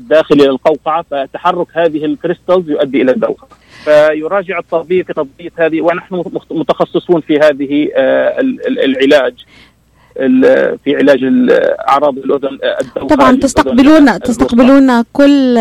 الداخلي 0.00 0.44
للقوقعه 0.44 1.04
فتحرك 1.10 1.66
هذه 1.72 2.04
الكريستالز 2.04 2.70
يؤدي 2.70 3.02
إلى 3.02 3.12
الدوخة. 3.12 3.46
فيراجع 3.84 4.58
الطبيب 4.58 5.06
في 5.06 5.12
قضيه 5.12 5.50
هذه 5.56 5.80
ونحن 5.80 6.24
متخصصون 6.50 7.20
في 7.20 7.38
هذه 7.38 7.88
العلاج 8.84 9.34
في 10.84 10.96
علاج 10.96 11.20
اعراض 11.88 12.18
الأذن 12.18 12.58
طبعا 13.08 13.36
تستقبلون 13.36 14.20
تستقبلون 14.20 15.02
كل 15.02 15.54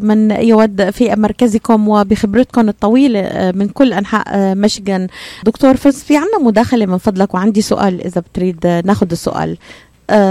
من 0.00 0.30
يود 0.30 0.90
في 0.90 1.14
مركزكم 1.16 1.88
وبخبرتكم 1.88 2.68
الطويله 2.68 3.52
من 3.54 3.68
كل 3.68 3.92
أنحاء 3.92 4.54
مشغن 4.54 5.06
دكتور 5.44 5.76
فز 5.76 6.02
في 6.02 6.16
عندنا 6.16 6.38
مداخلة 6.42 6.86
من 6.86 6.98
فضلك 6.98 7.34
وعندي 7.34 7.60
سؤال 7.60 8.00
إذا 8.00 8.20
بتريد 8.20 8.66
ناخذ 8.84 9.10
السؤال. 9.10 9.56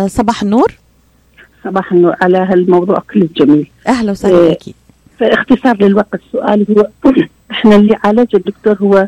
صباح 0.08 0.44
النور. 0.44 0.78
صباح 1.64 1.94
النور. 1.94 2.16
على 2.22 2.38
هالموضوع 2.38 3.04
كله 3.14 3.30
جميل. 3.36 3.68
أهلا 3.88 4.12
وسهلا 4.12 4.50
بك 4.50 4.76
فاختصار 5.20 5.78
للوقت 5.84 6.20
السؤال 6.26 6.66
هو 6.70 6.88
إحنا 7.52 7.76
اللي 7.76 7.98
عالج 8.04 8.36
الدكتور 8.36 8.78
هو 8.82 9.08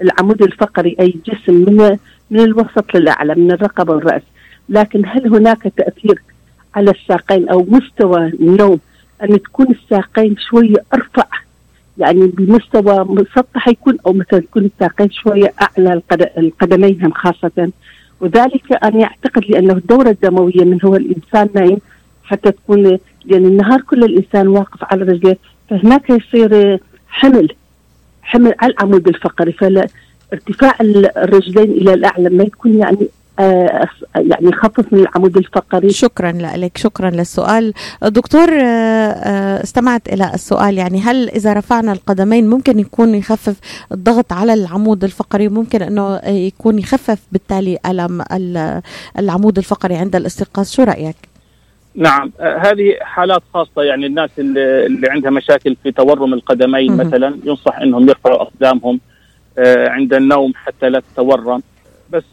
العمود 0.00 0.42
الفقري 0.42 0.96
أي 1.00 1.14
جسم 1.26 1.54
من 1.54 1.98
من 2.30 2.40
الوسط 2.40 2.94
للأعلى 2.94 3.34
من 3.34 3.52
الرقبة 3.52 3.94
والرأس. 3.94 4.22
لكن 4.68 5.02
هل 5.06 5.34
هناك 5.34 5.72
تأثير 5.76 6.22
على 6.74 6.90
الساقين 6.90 7.48
أو 7.48 7.66
مستوى 7.68 8.26
النوم؟ 8.26 8.80
أن 9.22 9.42
تكون 9.42 9.66
الساقين 9.70 10.36
شوية 10.50 10.84
أرفع 10.94 11.26
يعني 11.98 12.26
بمستوى 12.26 13.04
مسطح 13.04 13.68
يكون 13.68 13.96
أو 14.06 14.12
مثلا 14.12 14.40
تكون 14.40 14.64
الساقين 14.64 15.10
شوية 15.10 15.52
أعلى 15.62 16.02
القدمين 16.38 17.12
خاصة. 17.14 17.70
وذلك 18.20 18.84
أنا 18.84 19.04
أعتقد 19.04 19.44
لأنه 19.48 19.72
الدورة 19.72 20.10
الدموية 20.10 20.64
من 20.64 20.78
هو 20.84 20.96
الإنسان 20.96 21.48
نايم 21.54 21.78
حتى 22.30 22.50
تكون 22.52 22.98
لأن 23.24 23.44
النهار 23.46 23.80
كله 23.80 24.06
الإنسان 24.06 24.48
واقف 24.48 24.84
على 24.84 25.02
رجليه 25.02 25.38
فهناك 25.70 26.10
يصير 26.10 26.80
حمل 27.08 27.48
حمل 28.22 28.54
على 28.60 28.72
العمود 28.72 29.08
الفقري 29.08 29.52
فلا 29.52 29.86
ارتفاع 30.32 30.74
الرجلين 31.16 31.70
إلى 31.70 31.94
الأعلى 31.94 32.30
ما 32.30 32.44
يكون 32.44 32.74
يعني 32.74 33.08
آه 33.38 33.88
يعني 34.16 34.48
يخفف 34.48 34.92
من 34.92 34.98
العمود 35.00 35.36
الفقري. 35.36 35.90
شكرا 35.90 36.32
لك 36.32 36.78
شكرا 36.78 37.10
للسؤال. 37.10 37.72
دكتور 38.02 38.48
آه 38.52 39.62
استمعت 39.62 40.08
إلى 40.08 40.34
السؤال. 40.34 40.78
يعني 40.78 41.00
هل 41.00 41.30
إذا 41.30 41.52
رفعنا 41.52 41.92
القدمين 41.92 42.50
ممكن 42.50 42.78
يكون 42.78 43.14
يخفف 43.14 43.56
الضغط 43.92 44.32
على 44.32 44.54
العمود 44.54 45.04
الفقري؟ 45.04 45.48
ممكن 45.48 45.82
إنه 45.82 46.20
يكون 46.26 46.78
يخفف 46.78 47.18
بالتالي 47.32 47.78
ألم 47.86 48.22
العمود 49.18 49.58
الفقري 49.58 49.96
عند 49.96 50.16
الاستيقاظ. 50.16 50.68
شو 50.68 50.82
رأيك؟ 50.82 51.16
نعم. 52.00 52.32
هذه 52.40 52.96
حالات 53.00 53.42
خاصة 53.54 53.82
يعني 53.82 54.06
الناس 54.06 54.30
اللي, 54.38 55.08
عندها 55.10 55.30
مشاكل 55.30 55.76
في 55.82 55.92
تورم 55.92 56.34
القدمين 56.34 56.96
مثلا 56.96 57.38
ينصح 57.44 57.78
إنهم 57.78 58.08
يرفعوا 58.08 58.42
أقدامهم 58.42 59.00
عند 59.58 60.14
النوم 60.14 60.52
حتى 60.54 60.88
لا 60.88 61.02
تتورم. 61.12 61.62
بس 62.10 62.24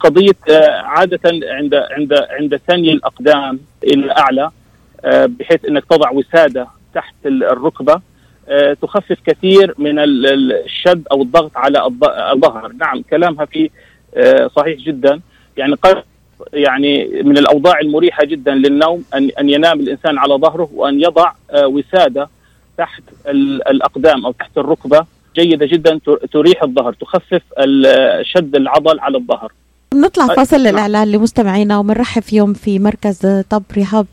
قضية 0.00 0.36
عادة 0.84 1.20
عند 1.24 1.74
عند 1.74 2.14
عند 2.30 2.60
ثني 2.68 2.92
الأقدام 2.92 3.60
إلى 3.84 4.12
أعلى 4.18 4.50
بحيث 5.04 5.64
أنك 5.64 5.84
تضع 5.84 6.10
وسادة 6.10 6.66
تحت 6.94 7.14
الركبة 7.26 8.00
تخفف 8.82 9.16
كثير 9.26 9.74
من 9.78 9.98
الشد 9.98 11.02
أو 11.12 11.22
الضغط 11.22 11.56
على 11.56 11.86
الظهر. 12.32 12.72
نعم 12.72 13.02
كلامها 13.10 13.44
في 13.44 13.70
صحيح 14.56 14.78
جدا. 14.78 15.20
يعني 15.56 15.74
قد 15.74 16.04
يعني 16.52 17.22
من 17.22 17.38
الأوضاع 17.38 17.80
المريحة 17.80 18.24
جدا 18.24 18.54
للنوم 18.54 19.04
ان 19.14 19.30
أن 19.40 19.50
ينام 19.50 19.80
الإنسان 19.80 20.18
على 20.18 20.34
ظهره 20.34 20.68
وأن 20.74 21.00
يضع 21.00 21.32
وسادة 21.64 22.28
تحت 22.78 23.02
الأقدام 23.70 24.26
أو 24.26 24.32
تحت 24.32 24.58
الركبة. 24.58 25.06
جيدة 25.36 25.66
جدا 25.66 26.00
تريح 26.32 26.62
الظهر 26.62 26.92
تخفف 26.92 27.42
شد 28.22 28.56
العضل 28.56 29.00
على 29.00 29.18
الظهر. 29.18 29.52
بنطلع 29.94 30.26
فاصل 30.26 30.56
للاعلان 30.56 31.08
لمستمعينا 31.08 31.78
وبنرحب 31.78 32.22
فيهم 32.22 32.52
في 32.52 32.78
مركز 32.78 33.42
طب 33.50 33.62
رهاب 33.76 34.06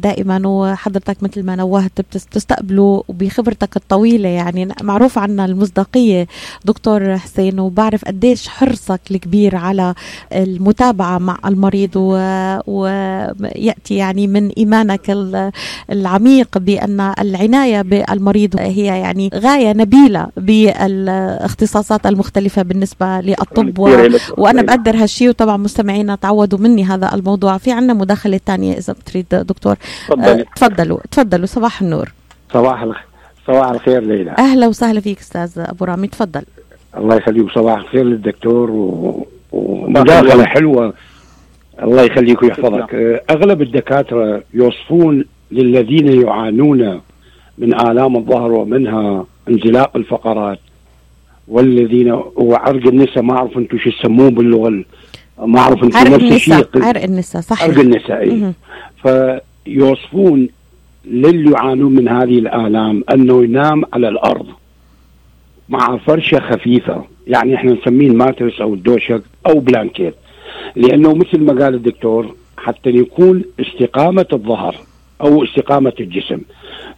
دائما 0.00 0.42
وحضرتك 0.48 1.22
مثل 1.22 1.42
ما 1.42 1.56
نوهت 1.56 2.00
بتستقبلوا 2.00 3.02
بخبرتك 3.08 3.76
الطويلة 3.76 4.28
يعني 4.28 4.68
معروف 4.82 5.18
عنا 5.18 5.44
المصداقية 5.44 6.26
دكتور 6.64 7.18
حسين 7.18 7.60
وبعرف 7.60 8.04
قديش 8.04 8.48
حرصك 8.48 9.00
الكبير 9.10 9.56
على 9.56 9.94
المتابعة 10.32 11.18
مع 11.18 11.38
المريض 11.46 11.96
وياتي 12.66 13.94
يعني 13.94 14.26
من 14.26 14.48
إيمانك 14.48 15.16
العميق 15.90 16.58
بأن 16.58 17.12
العناية 17.20 17.82
بالمريض 17.82 18.56
هي 18.58 18.84
يعني 18.84 19.30
غاية 19.34 19.72
نبيلة 19.72 20.26
بالاختصاصات 20.36 22.06
المختلفة 22.06 22.62
بالنسبة 22.62 23.20
للطب. 23.20 23.78
و... 23.78 24.08
وأنا 24.38 24.62
بقدر 24.62 24.96
هالشيء 24.96 25.25
وطبعا 25.28 25.56
مستمعينا 25.56 26.14
تعودوا 26.14 26.58
مني 26.58 26.84
هذا 26.84 27.14
الموضوع. 27.14 27.58
في 27.58 27.72
عندنا 27.72 27.94
مداخلة 27.94 28.40
ثانية 28.46 28.78
إذا 28.78 28.92
بتريد 28.92 29.26
دكتور. 29.30 29.76
تفضلي. 30.08 30.40
أه 30.40 30.44
تفضلوا. 30.56 30.98
تفضلوا. 31.10 31.46
صباح 31.46 31.82
النور. 31.82 32.12
صباح 32.52 32.82
الخير 32.82 33.04
صباح 33.46 33.70
الخير 33.70 34.02
ليلى. 34.02 34.34
أهلا 34.38 34.66
وسهلا 34.66 35.00
فيك 35.00 35.18
أستاذ 35.18 35.52
أبو 35.56 35.84
رامي. 35.84 36.08
تفضل. 36.08 36.42
الله 36.96 37.16
يخليك. 37.16 37.50
صباح 37.54 37.78
الخير 37.78 38.04
للدكتور 38.04 38.70
و... 38.70 39.26
ومداخله 39.52 40.44
حلوة. 40.44 40.94
الله 41.82 42.02
يخليك 42.02 42.42
ويحفظك. 42.42 42.94
أغلب 43.30 43.62
الدكاترة 43.62 44.42
يوصفون 44.54 45.24
للذين 45.52 46.22
يعانون 46.22 47.00
من 47.58 47.80
آلام 47.80 48.16
الظهر 48.16 48.52
ومنها 48.52 49.26
انزلاق 49.48 49.96
الفقرات 49.96 50.58
والذين 51.48 52.12
وعرق 52.36 52.86
النساء 52.86 53.22
ما 53.22 53.36
أعرف 53.36 53.58
أنتم 53.58 53.78
شو 53.78 53.90
يسموه 53.90 54.30
باللغة 54.30 54.84
ما 55.38 55.58
اعرف 55.58 55.84
أنتم 55.84 55.98
عرق 55.98 56.14
النساء 56.14 56.68
عرق 56.76 57.02
النساء 57.02 57.42
صحيح. 57.42 57.68
عرق 57.68 57.78
النساء 57.78 58.22
إيه. 58.22 58.52
فيوصفون 59.66 60.48
للي 61.04 61.50
يعانون 61.50 61.94
من 61.94 62.08
هذه 62.08 62.38
الآلام 62.38 63.04
أنه 63.12 63.44
ينام 63.44 63.82
على 63.92 64.08
الأرض 64.08 64.46
مع 65.68 65.96
فرشة 65.96 66.38
خفيفة. 66.38 67.04
يعني 67.26 67.54
إحنا 67.54 67.72
نسميه 67.72 68.06
ال 68.06 68.12
mattress 68.12 68.60
أو 68.60 68.74
الدوشك 68.74 69.22
أو 69.46 69.60
blanket. 69.60 70.14
لأنه 70.76 71.14
مثل 71.14 71.40
ما 71.40 71.64
قال 71.64 71.74
الدكتور 71.74 72.34
حتى 72.56 72.90
يكون 72.90 73.44
استقامة 73.60 74.26
الظهر 74.32 74.76
أو 75.20 75.44
استقامة 75.44 75.92
الجسم. 76.00 76.40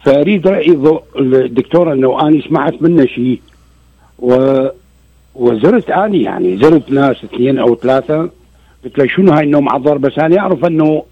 فأريد 0.05 0.47
رأي 0.47 0.77
الدكتور 1.19 1.93
أنه 1.93 2.21
أنا 2.21 2.41
سمعت 2.41 2.81
منه 2.81 3.05
شيء 3.05 3.41
و 4.19 4.33
وزرت 5.39 5.89
آني 5.89 6.21
يعني 6.23 6.57
زرت 6.57 6.91
ناس 6.91 7.23
اثنين 7.23 7.59
أو 7.59 7.75
ثلاثة. 7.75 8.29
قلت 8.83 8.99
له 8.99 9.07
شنو 9.07 9.31
هاي 9.31 9.43
النوم 9.43 9.75
الظهر 9.75 9.97
بس 9.97 10.19
أنا 10.19 10.39
أعرف 10.39 10.65
أنه 10.65 11.03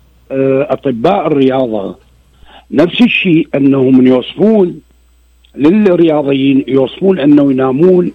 أطباء 0.72 1.28
الرياضة 1.28 1.96
نفس 2.72 3.02
الشيء 3.02 3.48
أنهم 3.56 4.08
يوصفون 4.08 4.80
للرياضيين 5.56 6.66
يوصفون 6.68 7.20
أنه 7.20 7.52
ينامون 7.52 8.12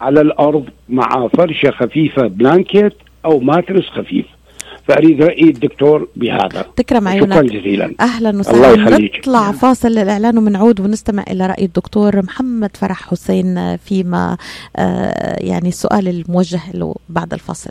على 0.00 0.20
الأرض 0.20 0.64
مع 0.88 1.28
فرشة 1.28 1.70
خفيفة 1.70 2.26
بلانكيت 2.26 2.92
أو 3.24 3.40
ماترس 3.40 3.88
خفيف. 3.88 4.26
فأريد 4.88 5.22
رأي 5.22 5.42
الدكتور 5.42 6.08
بهذا. 6.16 6.64
تكرم 6.76 7.08
عيونك. 7.08 7.32
شكرا 7.32 7.42
جزيلا. 7.42 7.94
أهلا 8.00 8.30
الله 8.30 8.40
وسهلا. 8.40 8.82
يخليك. 8.82 9.18
نطلع 9.18 9.52
فاصل 9.52 9.88
للاعلان 9.88 10.38
ومنعود 10.38 10.80
ونستمع 10.80 11.24
إلى 11.30 11.46
رأي 11.46 11.64
الدكتور 11.64 12.22
محمد 12.22 12.76
فرح 12.76 13.10
حسين 13.10 13.76
فيما 13.76 14.36
آه، 14.76 15.44
يعني 15.44 15.68
السؤال 15.68 16.08
الموجه 16.08 16.60
له 16.74 16.94
بعد 17.08 17.32
الفاصل. 17.32 17.70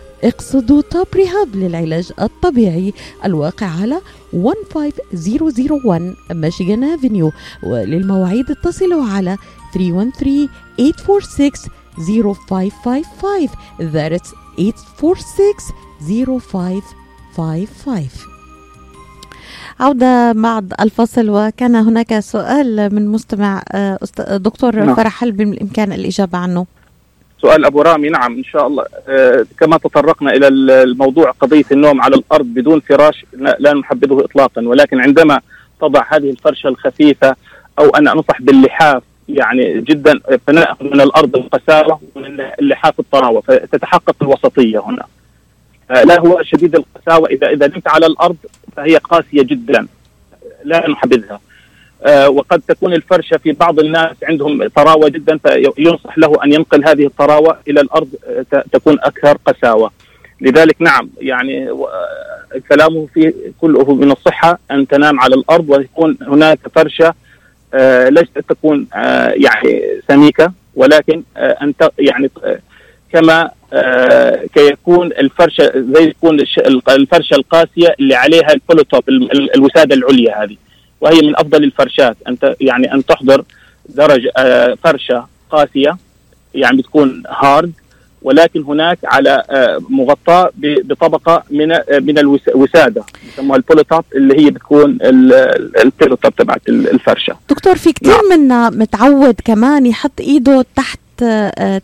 اقصدوا 0.23 0.81
توب 0.81 1.07
ريهاب 1.15 1.55
للعلاج 1.55 2.11
الطبيعي 2.21 2.93
الواقع 3.25 3.67
على 3.81 4.01
15001 4.31 6.15
ميشيغان 6.31 6.83
افنيو 6.83 7.31
وللمواعيد 7.63 8.51
اتصلوا 8.51 9.05
على 9.05 9.37
313 9.73 10.47
846 10.77 11.51
0555 11.97 13.49
That's 13.79 14.33
846 15.01 16.81
0555 17.35 18.31
عودة 19.79 20.31
بعد 20.31 20.73
الفصل 20.79 21.29
وكان 21.29 21.75
هناك 21.75 22.19
سؤال 22.19 22.95
من 22.95 23.07
مستمع 23.07 23.63
آه، 23.71 23.99
دكتور 24.19 24.75
نعم. 24.75 24.95
فرح 24.95 25.23
هل 25.23 25.31
بالإمكان 25.31 25.91
الإجابة 25.93 26.37
عنه؟ 26.37 26.65
سؤال 27.41 27.65
أبو 27.65 27.81
رامي. 27.81 28.09
نعم 28.09 28.37
إن 28.37 28.43
شاء 28.43 28.67
الله. 28.67 28.85
آه، 29.07 29.45
كما 29.59 29.77
تطرقنا 29.77 30.33
إلى 30.33 30.47
ال- 30.47 30.71
الموضوع 30.71 31.31
قضية 31.31 31.63
النوم 31.71 32.01
على 32.01 32.15
الأرض 32.15 32.45
بدون 32.45 32.79
فراش 32.79 33.25
لا 33.59 33.73
نحبذه 33.73 34.19
اطلاقا. 34.25 34.61
ولكن 34.67 35.01
عندما 35.01 35.41
تضع 35.81 36.03
هذه 36.09 36.29
الفرشة 36.29 36.67
الخفيفة 36.67 37.35
أو 37.79 37.89
أنا 37.89 38.11
انصح 38.13 38.41
باللحاف 38.41 39.03
يعني 39.29 39.81
جدا 39.81 40.19
فنأخذ 40.47 40.85
من 40.85 41.01
الأرض 41.01 41.35
القساوه 41.35 41.99
ومن 42.15 42.41
اللحاف 42.59 42.99
الطراوة 42.99 43.41
فتتحقق 43.41 44.15
الوسطية 44.21 44.79
هنا. 44.79 45.05
آه، 45.91 46.03
لا 46.03 46.19
هو 46.19 46.43
شديد 46.43 46.75
القساوة. 46.75 47.29
اذا 47.29 47.47
إذا 47.49 47.67
نمت 47.67 47.87
على 47.87 48.05
الأرض 48.05 48.35
فهي 48.75 48.95
قاسية 48.97 49.43
جدا. 49.43 49.87
لا 50.63 50.89
نحبذها 50.89 51.39
وقد 52.27 52.61
تكون 52.67 52.93
الفرشة 52.93 53.37
في 53.37 53.51
بعض 53.51 53.79
الناس 53.79 54.15
عندهم 54.23 54.67
طراوة 54.67 55.09
جدا 55.09 55.37
فينصح 55.37 56.17
له 56.17 56.43
أن 56.43 56.53
ينقل 56.53 56.85
هذه 56.87 57.05
الطراوة 57.05 57.57
إلى 57.67 57.81
الأرض 57.81 58.07
آه، 58.53 58.63
تكون 58.73 58.97
أكثر 58.99 59.37
قساوة. 59.45 59.91
لذلك 60.41 60.75
نعم 60.79 61.09
يعني 61.21 61.69
آه، 61.69 61.85
كلامه 62.69 63.07
فيه 63.13 63.33
كله 63.61 63.93
من 63.95 64.11
الصحة 64.11 64.59
أن 64.71 64.87
تنام 64.87 65.19
على 65.19 65.35
الأرض 65.35 65.69
ويكون 65.69 66.17
هناك 66.21 66.59
فرشة 66.75 67.13
آه، 67.73 68.09
ليست 68.09 68.39
تكون 68.49 68.87
آه، 68.95 69.29
يعني 69.29 69.83
سميكة 70.07 70.51
ولكن 70.75 71.23
آه، 71.37 71.57
أن 71.61 71.73
يعني 71.99 72.29
آه، 72.43 72.59
كما 73.13 73.51
آه، 73.73 74.45
كيكون 74.55 75.07
الفرشة 75.07 75.71
زي 75.75 76.11
تكون 76.11 76.39
الفرشة 76.89 77.33
القاسية 77.35 77.95
اللي 77.99 78.15
عليها 78.15 78.53
ال 78.53 78.59
pillow 78.59 78.92
top 78.92 79.09
ال- 79.09 79.31
ال- 79.31 79.55
الوسادة 79.55 79.95
العليا 79.95 80.43
هذه. 80.43 80.55
وهي 81.01 81.21
من 81.21 81.35
أفضل 81.35 81.63
الفرشات 81.63 82.17
أنت 82.27 82.55
يعني 82.61 82.93
أن 82.93 83.05
تحضر 83.05 83.43
درجه 83.89 84.31
آه، 84.37 84.77
فرشة 84.83 85.25
قاسية 85.51 85.97
يعني 86.55 86.77
بتكون 86.77 87.23
hard 87.29 87.71
ولكن 88.21 88.63
هناك 88.63 88.99
على 89.03 89.43
آه، 89.49 89.81
مغطاة 89.89 90.49
بطبقة 90.57 91.43
من 91.51 91.71
آه، 91.71 91.83
من 91.89 92.17
الوس- 92.17 92.47
الوسادة 92.47 93.03
يسموها 93.33 93.57
ال 93.57 93.62
pillow 93.62 93.89
top 93.89 94.03
اللي 94.15 94.45
هي 94.45 94.49
بتكون 94.51 94.89
ال- 94.91 95.33
ال- 95.33 95.77
ال 95.81 95.86
pillow 95.86 96.19
top 96.19 96.35
تبعت 96.35 96.61
ال- 96.69 96.89
الفرشة. 96.89 97.35
دكتور 97.49 97.75
في 97.75 97.93
كتير 97.93 98.13
منا 98.31 98.69
متعود 98.69 99.35
كمان 99.45 99.85
يحط 99.85 100.19
إيده 100.19 100.65
تحت 100.75 100.99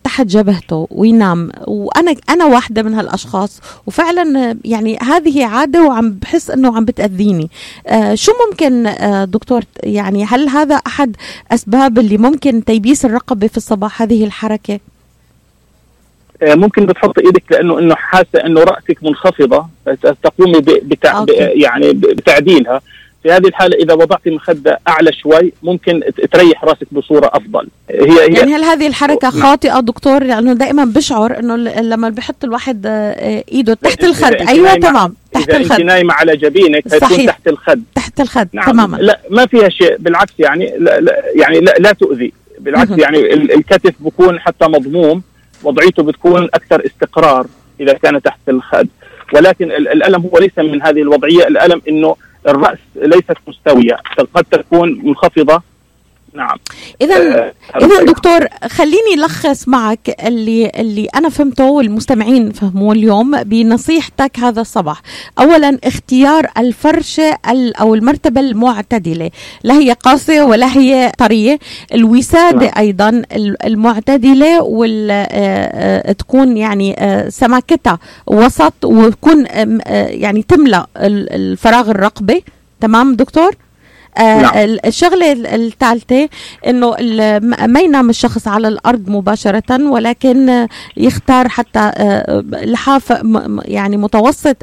تحت 0.03 0.25
جبهته. 0.25 0.87
وينام 0.91 1.51
وأنا 1.67 2.15
أنا 2.29 2.45
واحدة 2.45 2.83
من 2.83 2.93
هالأشخاص. 2.93 3.61
وفعلا 3.87 4.49
آه، 4.49 4.55
يعني 4.65 4.97
هذه 4.97 5.45
عادة 5.45 5.83
وعم 5.83 6.11
بحس 6.11 6.49
إنه 6.49 6.77
عم 6.77 6.85
بتأذيني. 6.85 7.49
آه، 7.87 8.15
شو 8.15 8.31
ممكن 8.49 8.87
آه، 8.87 9.25
دكتور 9.25 9.61
يعني 9.83 10.25
هل 10.25 10.49
هذا 10.49 10.75
أحد 10.75 11.15
أسباب 11.51 11.99
اللي 11.99 12.17
ممكن 12.17 12.63
تيبيس 12.63 13.05
الرقبة 13.05 13.47
في 13.47 13.57
الصباح 13.57 14.01
هذه 14.01 14.25
الحركة؟ 14.25 14.79
آه، 16.43 16.55
ممكن 16.55 16.85
بتحط 16.85 17.19
إيدك 17.19 17.43
لأنه 17.51 17.79
إنه 17.79 17.95
حاسة 17.95 18.45
إنه 18.45 18.63
رأسك 18.63 18.97
منخفضة 19.01 19.67
تقومي 20.23 20.59
بتع... 20.61 21.25
يعني 21.37 21.93
بتعديلها. 21.93 22.81
في 23.27 23.33
هذه 23.33 23.47
الحالة 23.47 23.77
إذا 23.77 23.93
وضعت 23.93 24.27
مخدة 24.27 24.79
أعلى 24.87 25.11
شوي 25.13 25.53
ممكن 25.63 26.03
تريح 26.31 26.63
راسك 26.63 26.87
بصورة 26.91 27.31
أفضل. 27.33 27.67
هي, 27.89 28.11
هي 28.11 28.33
يعني 28.33 28.53
هل 28.53 28.63
هذه 28.63 28.87
الحركة 28.87 29.29
نعم. 29.29 29.41
خاطئة 29.41 29.79
دكتور؟ 29.79 30.23
لأنه 30.23 30.53
دائما 30.53 30.85
بشعر 30.85 31.39
إنه 31.39 31.55
لما 31.81 32.09
بحط 32.09 32.43
الواحد 32.43 32.85
آه، 32.85 33.43
إيده 33.51 33.73
تحت 33.73 34.03
الخد. 34.03 34.33
أيوه 34.33 34.75
تمام. 34.75 35.15
تحت 35.33 35.49
إذا 35.49 35.57
الخد. 35.57 35.71
انت 35.71 35.81
نايمة 35.81 36.13
على 36.13 36.35
جبينك 36.35 36.87
صحيح. 36.87 37.31
تحت 37.31 37.47
الخد. 37.47 37.83
تحت 37.95 38.21
الخد 38.21 38.47
نعم. 38.53 38.65
تماما. 38.65 38.97
لا 38.97 39.19
ما 39.29 39.45
فيها 39.45 39.69
شيء. 39.69 39.95
بالعكس 39.99 40.33
يعني 40.39 40.73
لا, 40.77 40.99
لا 40.99 41.23
يعني 41.35 41.59
لا, 41.59 41.71
لا 41.79 41.91
تؤذي. 41.91 42.33
بالعكس 42.59 42.91
يعني 42.91 43.33
الكتف 43.33 43.93
بكون 43.99 44.39
حتى 44.39 44.65
مضموم 44.65 45.21
وضعيته 45.63 46.03
بتكون 46.03 46.43
أكثر 46.43 46.85
استقرار 46.85 47.47
إذا 47.79 47.93
كان 47.93 48.21
تحت 48.21 48.49
الخد. 48.49 48.87
ولكن 49.33 49.71
الألم 49.71 50.21
هو 50.21 50.39
ليس 50.39 50.57
من 50.57 50.83
هذه 50.83 51.01
الوضعية. 51.01 51.47
الألم 51.47 51.81
إنه 51.89 52.15
الرأس 52.47 52.77
ليست 52.95 53.37
مستوية 53.47 53.97
قد 54.33 54.43
تكون 54.43 55.01
منخفضة. 55.03 55.61
نعم. 56.33 56.57
اذا 57.01 57.15
آه 57.15 57.53
اذا 57.81 58.03
دكتور 58.03 58.47
خليني 58.67 59.15
لخص 59.17 59.67
معك 59.67 60.15
اللي 60.27 60.71
اللي 60.75 61.07
أنا 61.15 61.29
فهمته 61.29 61.65
والمستمعين 61.65 62.51
فهموه 62.51 62.93
اليوم 62.93 63.43
بنصيحتك 63.43 64.39
هذا 64.39 64.61
الصباح. 64.61 65.01
اولا 65.39 65.79
اختيار 65.83 66.47
الفرشه 66.57 67.37
أو 67.79 67.95
المرتبة 67.95 68.41
المعتدلة. 68.41 69.31
لا 69.63 69.73
هي 69.73 69.91
قاسية 69.91 70.41
ولا 70.41 70.77
هي 70.77 71.11
طرية. 71.17 71.59
الوساده 71.93 72.65
نعم. 72.65 72.71
أيضا 72.77 73.21
المعتدلة 73.65 74.63
وال 74.63 75.11
آه، 75.11 75.25
آه، 75.31 76.11
تكون 76.11 76.57
يعني 76.57 76.95
سماكتها 77.29 77.99
وسط 78.27 78.85
وتكون 78.85 79.45
يعني 79.95 80.43
تملأ 80.43 80.87
الفراغ 80.97 81.89
الرقبه 81.89 82.41
تمام 82.81 83.15
دكتور؟ 83.15 83.55
نعم. 84.19 84.77
الشغلة 84.85 85.31
الثالثة 85.31 86.29
إنه 86.67 86.95
ما 87.67 87.79
ينام 87.79 88.09
الشخص 88.09 88.47
على 88.47 88.67
الأرض 88.67 89.09
مباشرة 89.09 89.89
ولكن 89.89 90.67
يختار 90.97 91.47
حتى 91.49 91.79
آه، 91.79 92.43
لحاف 92.51 93.13
يعني 93.65 93.97
متوسط 93.97 94.57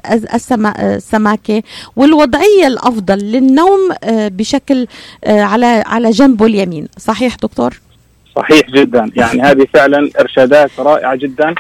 السماكة. 0.81 1.63
والوضعية 1.97 2.67
الأفضل 2.67 3.19
للنوم 3.19 3.81
آه، 4.05 4.29
بشكل 4.29 4.87
آه، 5.25 5.43
على 5.43 5.67
على 5.87 6.11
جنبه 6.11 6.47
اليمين. 6.47 6.89
صحيح 6.99 7.37
دكتور؟ 7.37 7.81
صحيح 8.37 8.71
جدا. 8.71 9.11
يعني 9.17 9.43
هذه 9.51 9.67
فعلا 9.75 10.11
إرشادات 10.21 10.71
رائعة 10.79 11.17
جدا. 11.17 11.55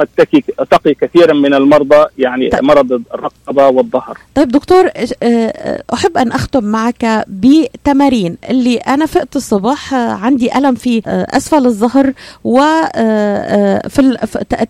قد 0.00 0.08
تقي 0.16 0.40
تقي 0.70 0.94
كثيرا 0.94 1.32
من 1.32 1.54
المرضى 1.54 2.06
يعني 2.18 2.48
طيب. 2.48 2.64
مرض 2.64 3.02
الرقبة 3.14 3.68
والظهر. 3.68 4.18
طيب 4.34 4.48
دكتور 4.48 4.86
آه، 4.86 5.08
آه، 5.22 5.82
أحب 5.94 6.16
أن 6.18 6.32
اختم 6.32 6.64
معك 6.64 7.24
بتمارين 7.28 8.36
اللي 8.50 8.76
أنا 8.76 9.06
فقت 9.06 9.36
الصبح 9.36 9.94
آه، 9.94 10.12
عندي 10.12 10.58
ألم 10.58 10.74
في 10.74 11.02
أسفل 11.06 11.66
الظهر 11.66 12.12
وفي 12.44 14.16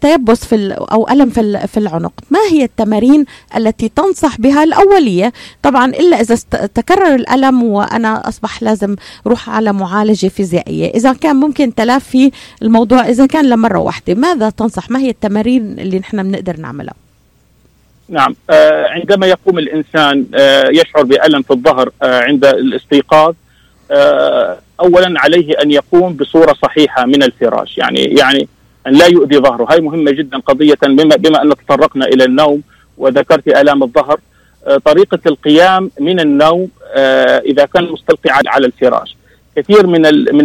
تيبس 0.01 0.45
في 0.45 0.73
أو 0.93 1.09
ألم 1.09 1.31
في 1.31 1.66
في 1.66 1.77
العنق، 1.77 2.12
ما 2.31 2.38
هي 2.51 2.64
التمارين 2.64 3.25
التي 3.57 3.88
تنصح 3.88 4.40
بها 4.40 4.64
الأولية؟ 4.64 5.33
طبعا 5.62 5.87
إلا 5.87 6.21
إذا 6.21 6.35
تكرر 6.75 7.14
الألم 7.14 7.62
وأنا 7.62 8.29
أصبح 8.29 8.62
لازم 8.62 8.97
أروح 9.27 9.51
على 9.51 9.73
معالجة 9.73 10.27
فيزيائية، 10.29 10.90
إذا 10.95 11.12
كان 11.12 11.37
ممكن 11.37 11.75
تلافي 11.75 12.31
الموضوع 12.62 13.09
إذا 13.09 13.27
كان 13.27 13.45
لمرة 13.45 13.79
واحدة، 13.79 14.14
ماذا 14.14 14.51
تنصح؟ 14.51 14.90
ما 14.90 14.99
هي 14.99 15.11
التمارين 15.24 15.78
اللي 15.78 15.98
نحن 15.98 16.22
بنقدر 16.22 16.56
نعملها. 16.56 16.94
نعم 18.09 18.37
آه 18.50 18.87
عندما 18.88 19.26
يقوم 19.26 19.59
الإنسان 19.59 20.26
آه 20.35 20.68
يشعر 20.68 21.02
بألم 21.02 21.42
في 21.42 21.50
الظهر 21.50 21.90
آه 22.02 22.20
عند 22.20 22.44
الاستيقاظ 22.44 23.35
اولا 24.80 25.20
عليه 25.20 25.54
أن 25.62 25.70
يقوم 25.70 26.12
بصورة 26.12 26.52
صحيحة 26.62 27.06
من 27.06 27.22
الفراش. 27.22 27.78
يعني 27.78 28.04
يعني 28.04 28.48
أن 28.87 28.92
لا 28.92 29.06
يؤذي 29.06 29.38
ظهره. 29.38 29.72
هاي 29.72 29.80
مهمة 29.80 30.11
جدا 30.11 30.38
قضية 30.38 30.78
بما 30.83 31.16
بما 31.16 31.42
أن 31.42 31.54
تطرقنا 31.54 32.06
إلى 32.06 32.24
النوم 32.24 32.62
وذكرت 32.98 33.48
آلام 33.48 33.83
الظهر 33.83 34.20
طريقة 34.85 35.18
القيام 35.26 35.90
من 36.00 36.20
النوم 36.20 36.68
إذا 37.46 37.64
كان 37.64 37.85
مستلقي 37.85 38.30
على 38.46 38.66
الفراش. 38.66 39.16
كثير 39.61 39.87
من 39.87 40.03
من 40.33 40.44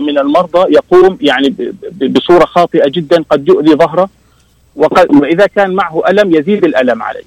من 0.00 0.18
المرضى 0.18 0.74
يقوم 0.74 1.18
يعني 1.20 1.54
بصورة 2.08 2.44
خاطئة 2.44 2.88
جدا 2.88 3.24
قد 3.30 3.48
يؤذي 3.48 3.74
ظهره 3.74 4.08
وإذا 4.76 5.46
كان 5.46 5.70
معه 5.70 6.02
ألم 6.08 6.34
يزيد 6.34 6.64
الألم 6.64 7.02
عليه. 7.02 7.22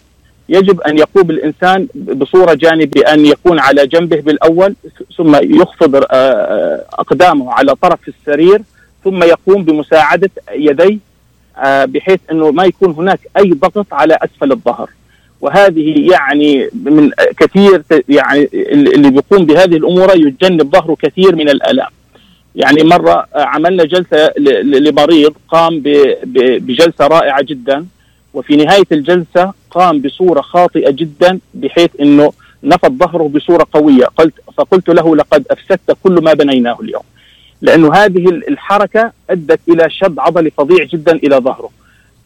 يجب 0.49 0.81
أن 0.81 0.97
يقوم 0.97 1.29
الإنسان 1.29 1.87
بصورة 1.95 2.53
جانبية 2.53 3.13
أن 3.13 3.25
يكون 3.25 3.59
على 3.59 3.87
جنبه 3.87 4.21
بالأول 4.21 4.75
ثم 5.17 5.35
يخفض 5.35 5.95
آه، 5.95 6.05
آه، 6.11 6.85
أقدامه 6.93 7.53
على 7.53 7.75
طرف 7.75 7.99
السرير 8.07 8.61
ثم 9.03 9.23
يقوم 9.23 9.63
بمساعدة 9.63 10.29
يديه 10.51 10.97
آه، 11.57 11.85
بحيث 11.85 12.19
إنه 12.31 12.51
ما 12.51 12.63
يكون 12.63 12.91
هناك 12.91 13.19
أي 13.37 13.51
ضغط 13.51 13.93
على 13.93 14.17
أسفل 14.21 14.51
الظهر. 14.51 14.89
وهذه 15.41 16.11
يعني 16.11 16.69
من 16.73 17.11
كثير 17.37 17.83
يعني 18.09 18.49
اللي 18.53 19.09
بيقوم 19.09 19.45
بهذه 19.45 19.75
الأمور 19.75 20.15
يتجنب 20.15 20.71
ظهره 20.71 20.97
كثير 21.01 21.35
من 21.35 21.49
الآلام. 21.49 21.89
يعني 22.55 22.83
مرة 22.83 23.27
عملنا 23.35 23.83
جلسة 23.83 24.33
لمريض 24.63 25.33
قام 25.47 25.81
بجلسة 26.25 27.07
رائعة 27.07 27.41
جدا 27.41 27.85
وفي 28.33 28.55
نهاية 28.55 28.85
الجلسة 28.91 29.53
قام 29.71 30.01
بصورة 30.01 30.41
خاطئة 30.41 30.91
جدا 30.91 31.39
بحيث 31.53 31.89
إنه 32.01 32.33
نفض 32.63 32.97
ظهره 32.97 33.23
بصورة 33.23 33.67
قوية. 33.73 34.05
قلت 34.05 34.33
فقلت 34.57 34.89
له 34.89 35.15
لقد 35.15 35.43
أفسدت 35.51 35.97
كل 36.03 36.13
ما 36.23 36.33
بنيناه 36.33 36.77
اليوم. 36.81 37.03
لأنه 37.61 37.93
هذه 37.93 38.29
الحركة 38.29 39.11
أدت 39.29 39.59
إلى 39.69 39.89
شد 39.89 40.19
عضلي 40.19 40.51
فظيع 40.57 40.83
جدا 40.83 41.11
إلى 41.15 41.35
ظهره. 41.35 41.69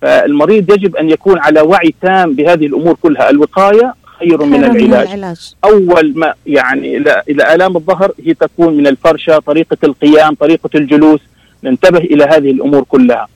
فالمريض 0.02 0.72
يجب 0.72 0.96
أن 0.96 1.10
يكون 1.10 1.40
على 1.40 1.62
وعي 1.62 1.94
تام 2.02 2.34
بهذه 2.34 2.66
الأمور 2.66 2.98
كلها. 3.02 3.30
الوقاية 3.30 3.94
خير 4.20 4.44
من 4.44 4.64
العلاج. 4.64 5.08
العلاج. 5.08 5.54
أول 5.64 6.14
ما 6.16 6.34
يعني 6.46 6.98
إلى 6.98 7.24
إلى 7.30 7.56
آلام 7.56 7.78
الظهر 7.78 8.12
هي 8.26 8.34
تكون 8.34 8.78
من 8.78 8.88
الفرشة 8.88 9.40
طريقة 9.40 9.78
القيام 9.84 10.36
طريقة 10.36 10.70
الجلوس. 10.76 11.20
ننتبه 11.64 12.00
إلى 12.00 12.24
هذه 12.24 12.52
الأمور 12.52 12.84
كلها. 12.84 13.28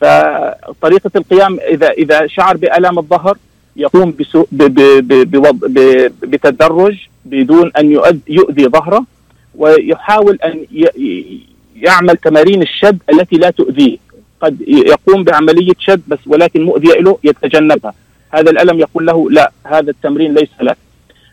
فطريقة 0.00 1.10
القيام 1.16 1.58
اذا 1.68 1.90
إذا 1.90 2.26
شعر 2.26 2.56
بآلام 2.56 2.98
الظهر 2.98 3.36
يقوم 3.76 4.14
بسو 4.20 4.44
ب 4.52 4.62
ب 4.62 5.08
ب 5.08 5.36
ب 5.36 5.78
بتدرج 6.22 6.96
بدون 7.24 7.72
أن 7.78 7.92
يؤذي 8.28 8.68
ظهره 8.68 9.04
ويحاول 9.54 10.38
أن 10.44 10.64
يعمل 11.76 12.16
تمارين 12.16 12.62
الشد 12.62 12.98
التي 13.12 13.36
لا 13.36 13.50
تؤذيه. 13.50 13.96
قد 14.40 14.60
يقوم 14.68 15.24
بعملية 15.24 15.72
شد 15.78 16.02
بس 16.08 16.18
ولكن 16.26 16.62
مؤذية 16.62 16.94
له 16.94 17.18
يتجنبها. 17.24 17.94
هذا 18.30 18.50
الألم 18.50 18.80
يقول 18.80 19.06
له 19.06 19.30
لا 19.30 19.52
هذا 19.66 19.90
التمرين 19.90 20.34
ليس 20.34 20.48
لك 20.60 20.76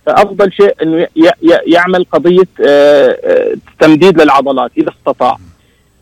فافضل 0.06 0.54
شيء 0.54 0.76
إنه 0.82 1.08
يعمل 1.68 2.06
قضية 2.12 2.48
آه، 2.66 3.18
آه، 3.24 3.56
تمديد 3.80 4.22
للعضلات 4.22 4.72
إذا 4.78 4.90
استطاع. 4.90 5.38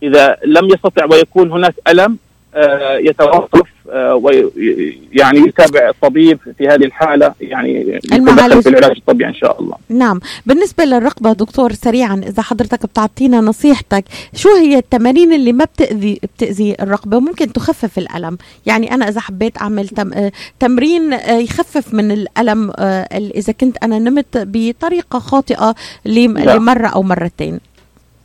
إذا 0.04 0.38
لم 0.46 0.66
يستطع 0.66 1.06
ويكون 1.12 1.52
هناك 1.52 1.76
ألم 1.88 2.18
آه، 2.56 2.98
يتوقف 2.98 3.75
ويعني 3.94 5.40
يتابع 5.40 5.90
الطبيب 5.90 6.40
في 6.58 6.68
هذه 6.68 6.86
الحالة 6.86 7.34
يعني 7.42 8.00
المعالج 8.14 8.60
في 8.60 8.70
العلاج 8.70 8.98
الطبيعي 8.98 9.30
إن 9.30 9.36
شاء 9.36 9.62
الله. 9.62 9.76
نعم، 9.90 10.20
بالنسبة 10.46 10.86
للرقبة 10.86 11.34
دكتور 11.34 11.74
سريعا 11.74 12.22
إذا 12.28 12.42
حضرتك 12.42 12.86
بتعطينا 12.86 13.42
نصيحتك، 13.42 14.04
شو 14.36 14.50
هي 14.56 14.78
التمارين 14.78 15.34
اللي 15.34 15.54
ما 15.54 15.66
بتاذي 15.66 16.20
بتأذي 16.24 16.76
الرقبة 16.82 17.18
وممكن 17.18 17.54
تخفف 17.54 17.98
الألم؟ 17.98 18.38
يعني 18.66 18.94
أنا 18.94 19.10
إذا 19.10 19.22
حبيت 19.22 19.62
أعمل 19.62 19.88
تم 19.88 20.14
آه، 20.14 20.32
تمرين 20.60 21.14
يخفف 21.30 21.94
من 21.94 22.12
الألم 22.12 22.72
إذا 23.12 23.54
كنت 23.54 23.78
أنا 23.84 24.00
نمت 24.00 24.38
بطريقة 24.38 25.20
خاطئة 25.20 25.76
نعم. 26.06 26.38
لمرة 26.48 26.88
أو 26.88 27.04
مرتين. 27.04 27.60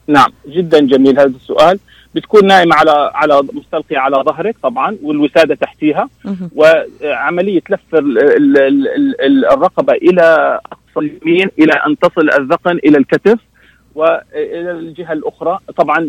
نعم، 0.07 0.33
جدا 0.49 0.81
جميل 0.81 1.19
هذا 1.19 1.33
السؤال. 1.43 1.79
بتكون 2.15 2.47
نائمه 2.47 2.77
على 2.77 3.11
على 3.15 3.43
مستلقية 3.53 3.99
على 3.99 4.17
ظهرك 4.17 4.57
طبعا 4.63 4.97
والوسادة 5.03 5.55
تحتيها. 5.55 6.09
وعملية 6.55 7.63
لف 7.71 7.81
الرقبة 9.53 9.93
إلى 9.93 10.59
أقصى 10.73 11.07
اليمين 11.07 11.51
إلى 11.59 11.73
أن 11.73 11.99
تصل 11.99 12.31
الذقن 12.31 12.77
إلى 12.85 12.99
الكتف 12.99 13.39
وإلى 13.95 14.71
الجهة 14.71 15.13
الأخرى. 15.13 15.59
طبعا 15.77 16.09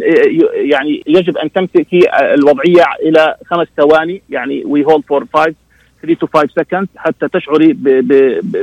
يعني 0.56 1.04
يجب 1.08 1.38
أن 1.38 1.52
تمسكي 1.52 2.02
الوضعية 2.34 2.86
إلى 3.02 3.36
خمس 3.46 3.68
ثواني 3.78 4.22
يعني 4.30 4.66
we 4.66 4.86
hold 4.86 5.04
for 5.10 5.26
5 5.34 5.54
3 6.02 6.20
to 6.20 6.28
5 6.28 6.50
second 6.56 6.88
حتى 6.98 7.28
تشعري 7.28 7.74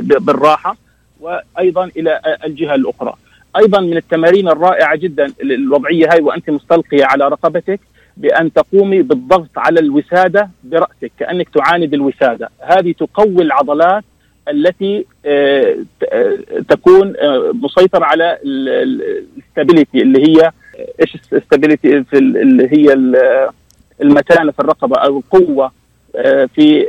بالراحة. 0.01 0.75
وأيضا 1.19 1.91
إلى 1.97 2.21
الجهة 2.45 2.75
الأخرى. 2.75 3.13
أيضا 3.57 3.79
من 3.79 3.97
التمارين 3.97 4.47
الرائعة 4.47 4.95
جدا 4.95 5.33
الوضعية 5.41 6.07
هاي 6.11 6.21
وأنت 6.21 6.49
مستلقية 6.49 7.05
على 7.05 7.27
رقبتك 7.27 7.79
بأن 8.17 8.53
تقومي 8.53 9.01
بالضغط 9.01 9.49
على 9.57 9.79
الوسادة 9.79 10.49
برأسك 10.63 11.11
كأنك 11.19 11.49
تعاند 11.49 11.93
الوسادة، 11.93 12.49
هذه 12.59 12.91
تقوي 12.91 13.43
العضلات 13.43 14.03
التي 14.49 15.05
آه، 15.25 15.75
تكون 16.69 17.13
مسيطر 17.53 18.03
على 18.03 18.37
ال 18.45 18.61
stability 18.61 20.01
اللي 20.01 20.27
هي 20.27 20.51
إيش 21.01 21.17
ال 21.33 21.40
stability 21.40 22.03
اللي 22.13 22.67
هي 22.71 22.93
المتانة 24.01 24.51
في 24.51 24.59
الرقبة 24.59 24.95
أو 24.95 25.17
القوة 25.17 25.71
في 26.55 26.85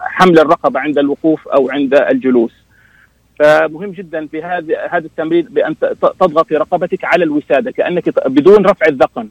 حمل 0.00 0.38
الرقبة 0.38 0.80
عند 0.80 0.98
الوقوف 0.98 1.48
أو 1.48 1.70
عند 1.70 1.94
الجلوس. 1.94 2.52
فمهم 3.40 3.90
جدا 3.90 4.26
في 4.26 4.42
هذا 4.42 4.86
هذا 4.90 5.06
التمرين 5.06 5.46
بأن 5.50 5.76
تضغطي 6.20 6.54
رقبتك 6.54 7.04
على 7.04 7.24
الوسادة 7.24 7.70
كأنك 7.70 8.28
بدون 8.28 8.66
رفع 8.66 8.86
الذقن. 8.86 9.28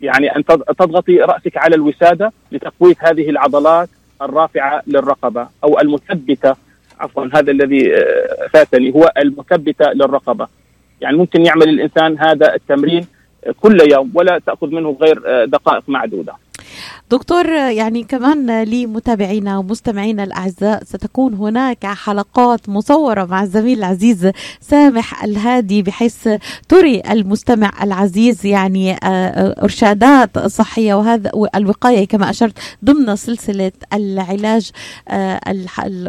يعني 0.00 0.36
أن 0.36 0.44
تضغطي 0.78 1.16
رأسك 1.18 1.56
على 1.56 1.74
الوسادة 1.76 2.32
لتقويه 2.52 2.94
هذه 2.98 3.30
العضلات 3.30 3.88
الرافعة 4.22 4.82
للرقبة 4.86 5.48
أو 5.64 5.80
المثبتة 5.80 6.54
عفوا 7.00 7.28
هذا 7.34 7.50
الذي 7.50 7.96
آه، 7.96 8.46
فاتني 8.52 8.94
هو 8.94 9.12
المثبتة 9.18 9.92
للرقبة. 9.92 10.48
يعني 11.00 11.16
ممكن 11.16 11.46
يعمل 11.46 11.68
الإنسان 11.68 12.18
هذا 12.18 12.54
التمرين 12.54 13.06
كل 13.60 13.92
يوم 13.92 14.10
ولا 14.14 14.38
تأخذ 14.38 14.66
منه 14.66 14.96
غير 15.00 15.22
آه، 15.26 15.44
دقائق 15.44 15.82
معدودة. 15.88 16.32
دكتور 17.10 17.48
يعني 17.48 18.02
كمان 18.02 18.62
لمتابعينا 18.62 19.58
ومستمعينا 19.58 20.24
الأعزاء 20.24 20.84
ستكون 20.84 21.34
هناك 21.34 21.86
حلقات 21.86 22.68
مصورة 22.68 23.24
مع 23.24 23.42
الزميل 23.42 23.78
العزيز 23.78 24.30
سامح 24.60 25.24
الهادي 25.24 25.82
بحيث 25.82 26.28
تري 26.68 27.02
المستمع 27.10 27.72
العزيز 27.82 28.46
يعني 28.46 28.92
آه، 28.92 28.96
آه، 29.04 29.62
إرشادات 29.62 30.38
صحية 30.38 30.94
وهذا 30.94 31.30
الوقايه 31.54 32.06
كما 32.06 32.30
أشرت 32.30 32.58
ضمن 32.84 33.16
سلسلة 33.16 33.72
العلاج 33.92 34.70
آه، 35.08 35.40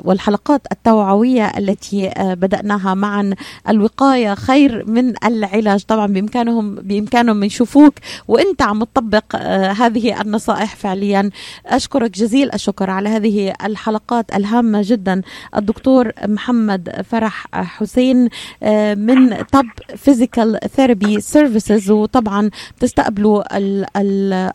والحلقات 0.06 0.62
التوعوية 0.72 1.46
التي 1.46 2.12
بدأناها 2.20 2.94
معا. 2.94 3.34
الوقاية 3.70 4.34
خير 4.36 4.86
من 4.88 5.14
العلاج. 5.26 5.84
طبعا 5.84 6.08
بإمكانهم 6.08 6.76
بإمكانهم 6.76 7.44
يشوفوك 7.44 7.94
وانت 8.28 8.62
عم 8.62 8.84
تطبق 8.84 9.36
هذه 9.82 10.22
النصائح. 10.22 10.87
فعليا. 10.88 11.30
أشكرك 11.66 12.12
جزيل 12.12 12.54
الشكر 12.54 12.90
على 12.90 13.10
هذه 13.10 13.54
الحلقات 13.66 14.36
الهامة 14.36 14.82
جدا. 14.84 15.22
الدكتور 15.56 16.12
محمد 16.28 17.02
فرح 17.10 17.48
حسين 17.54 18.30
آه، 18.64 18.94
من 18.94 19.44
Top 19.44 19.66
Physical 19.96 20.60
Therapy 20.76 21.22
Services 21.22 21.92
وطبعا 21.92 22.50
تستقبلوا 22.80 23.44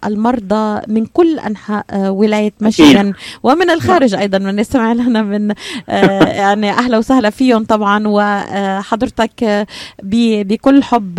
المرضى 0.07 0.83
من 0.89 1.07
كل 1.07 1.39
أنحاء 1.39 1.85
آه، 1.91 2.11
ولاية 2.11 2.53
ميشيغان 2.61 3.13
ومن 3.43 3.71
الخارج 3.71 4.15
أيضا 4.15 4.39
من 4.39 4.59
يستمع 4.59 4.93
لنا 4.93 5.23
من 5.23 5.51
آه، 5.89 6.25
يعني 6.25 6.71
أهلا 6.71 6.99
وسهلا 6.99 7.31
فيهم 7.31 7.65
طبعا. 7.65 8.03
وحضرتك 8.07 9.67
بكل 10.03 10.83
حب 10.83 11.19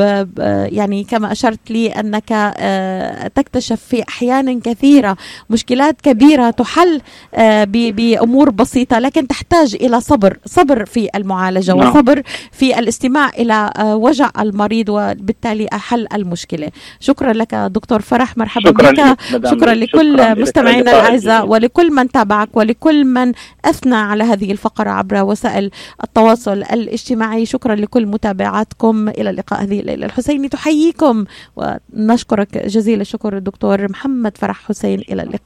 يعني 0.72 1.04
كما 1.04 1.32
أشرت 1.32 1.72
لي 1.72 1.88
أنك 1.90 2.30
تكتشف 3.36 3.80
في 3.82 4.04
أحيان 4.10 4.60
كثيرة 4.60 5.03
كبيرة 5.04 5.18
مشكلات 5.50 6.02
كبيرة 6.02 6.50
تحل 6.50 7.02
آه، 7.36 7.64
بأمور 7.70 8.50
بسيطة 8.50 9.00
لكن 9.00 9.28
تحتاج 9.28 9.76
إلى 9.76 10.02
صبر 10.02 10.38
صبر 10.46 10.86
في 10.86 11.10
المعالجة 11.16 11.74
نعم. 11.74 11.90
وصبر 11.90 12.22
في 12.52 12.80
الاستماع 12.80 13.30
إلى 13.30 13.72
آه، 13.78 13.96
وجع 13.96 14.30
المريض 14.40 14.90
وبالتالي 14.90 15.68
حل 15.72 16.08
المشكلة. 16.14 16.70
شكرا 17.00 17.34
لك 17.34 17.56
دكتور 17.56 18.02
فرح 18.02 18.38
مرحبا 18.38 18.70
شكرا 18.70 18.92
بك. 18.92 19.48
شكرا 19.48 19.74
لكل 19.74 20.42
مستمعينا 20.42 20.92
الأعزاء 20.92 21.48
ولكل 21.48 21.92
من 21.92 22.12
تابعك 22.12 22.50
ولكل 22.58 23.06
من 23.06 23.32
أثنى 23.66 23.96
على 23.96 24.24
هذه 24.24 24.52
الفقرة 24.52 24.90
عبر 24.90 25.24
وسائل 25.24 25.72
التواصل 26.04 26.52
الاجتماعي. 26.74 27.46
شكرا 27.46 27.76
لكل 27.76 28.06
متابعاتكم. 28.06 29.10
إلى 29.10 29.30
اللقاء 29.30 29.64
هذه 29.64 29.80
الليلة. 29.80 30.06
الحسيني 30.06 30.50
تحييكم 30.50 31.26
ونشكرك 31.56 32.58
جزيل 32.68 33.02
الشكر 33.02 33.38
الدكتور 33.38 33.90
محمد 33.92 34.38
فرح 34.38 34.68
حسين 34.68 34.93
إلى 35.00 35.24
اللقاء. 35.24 35.44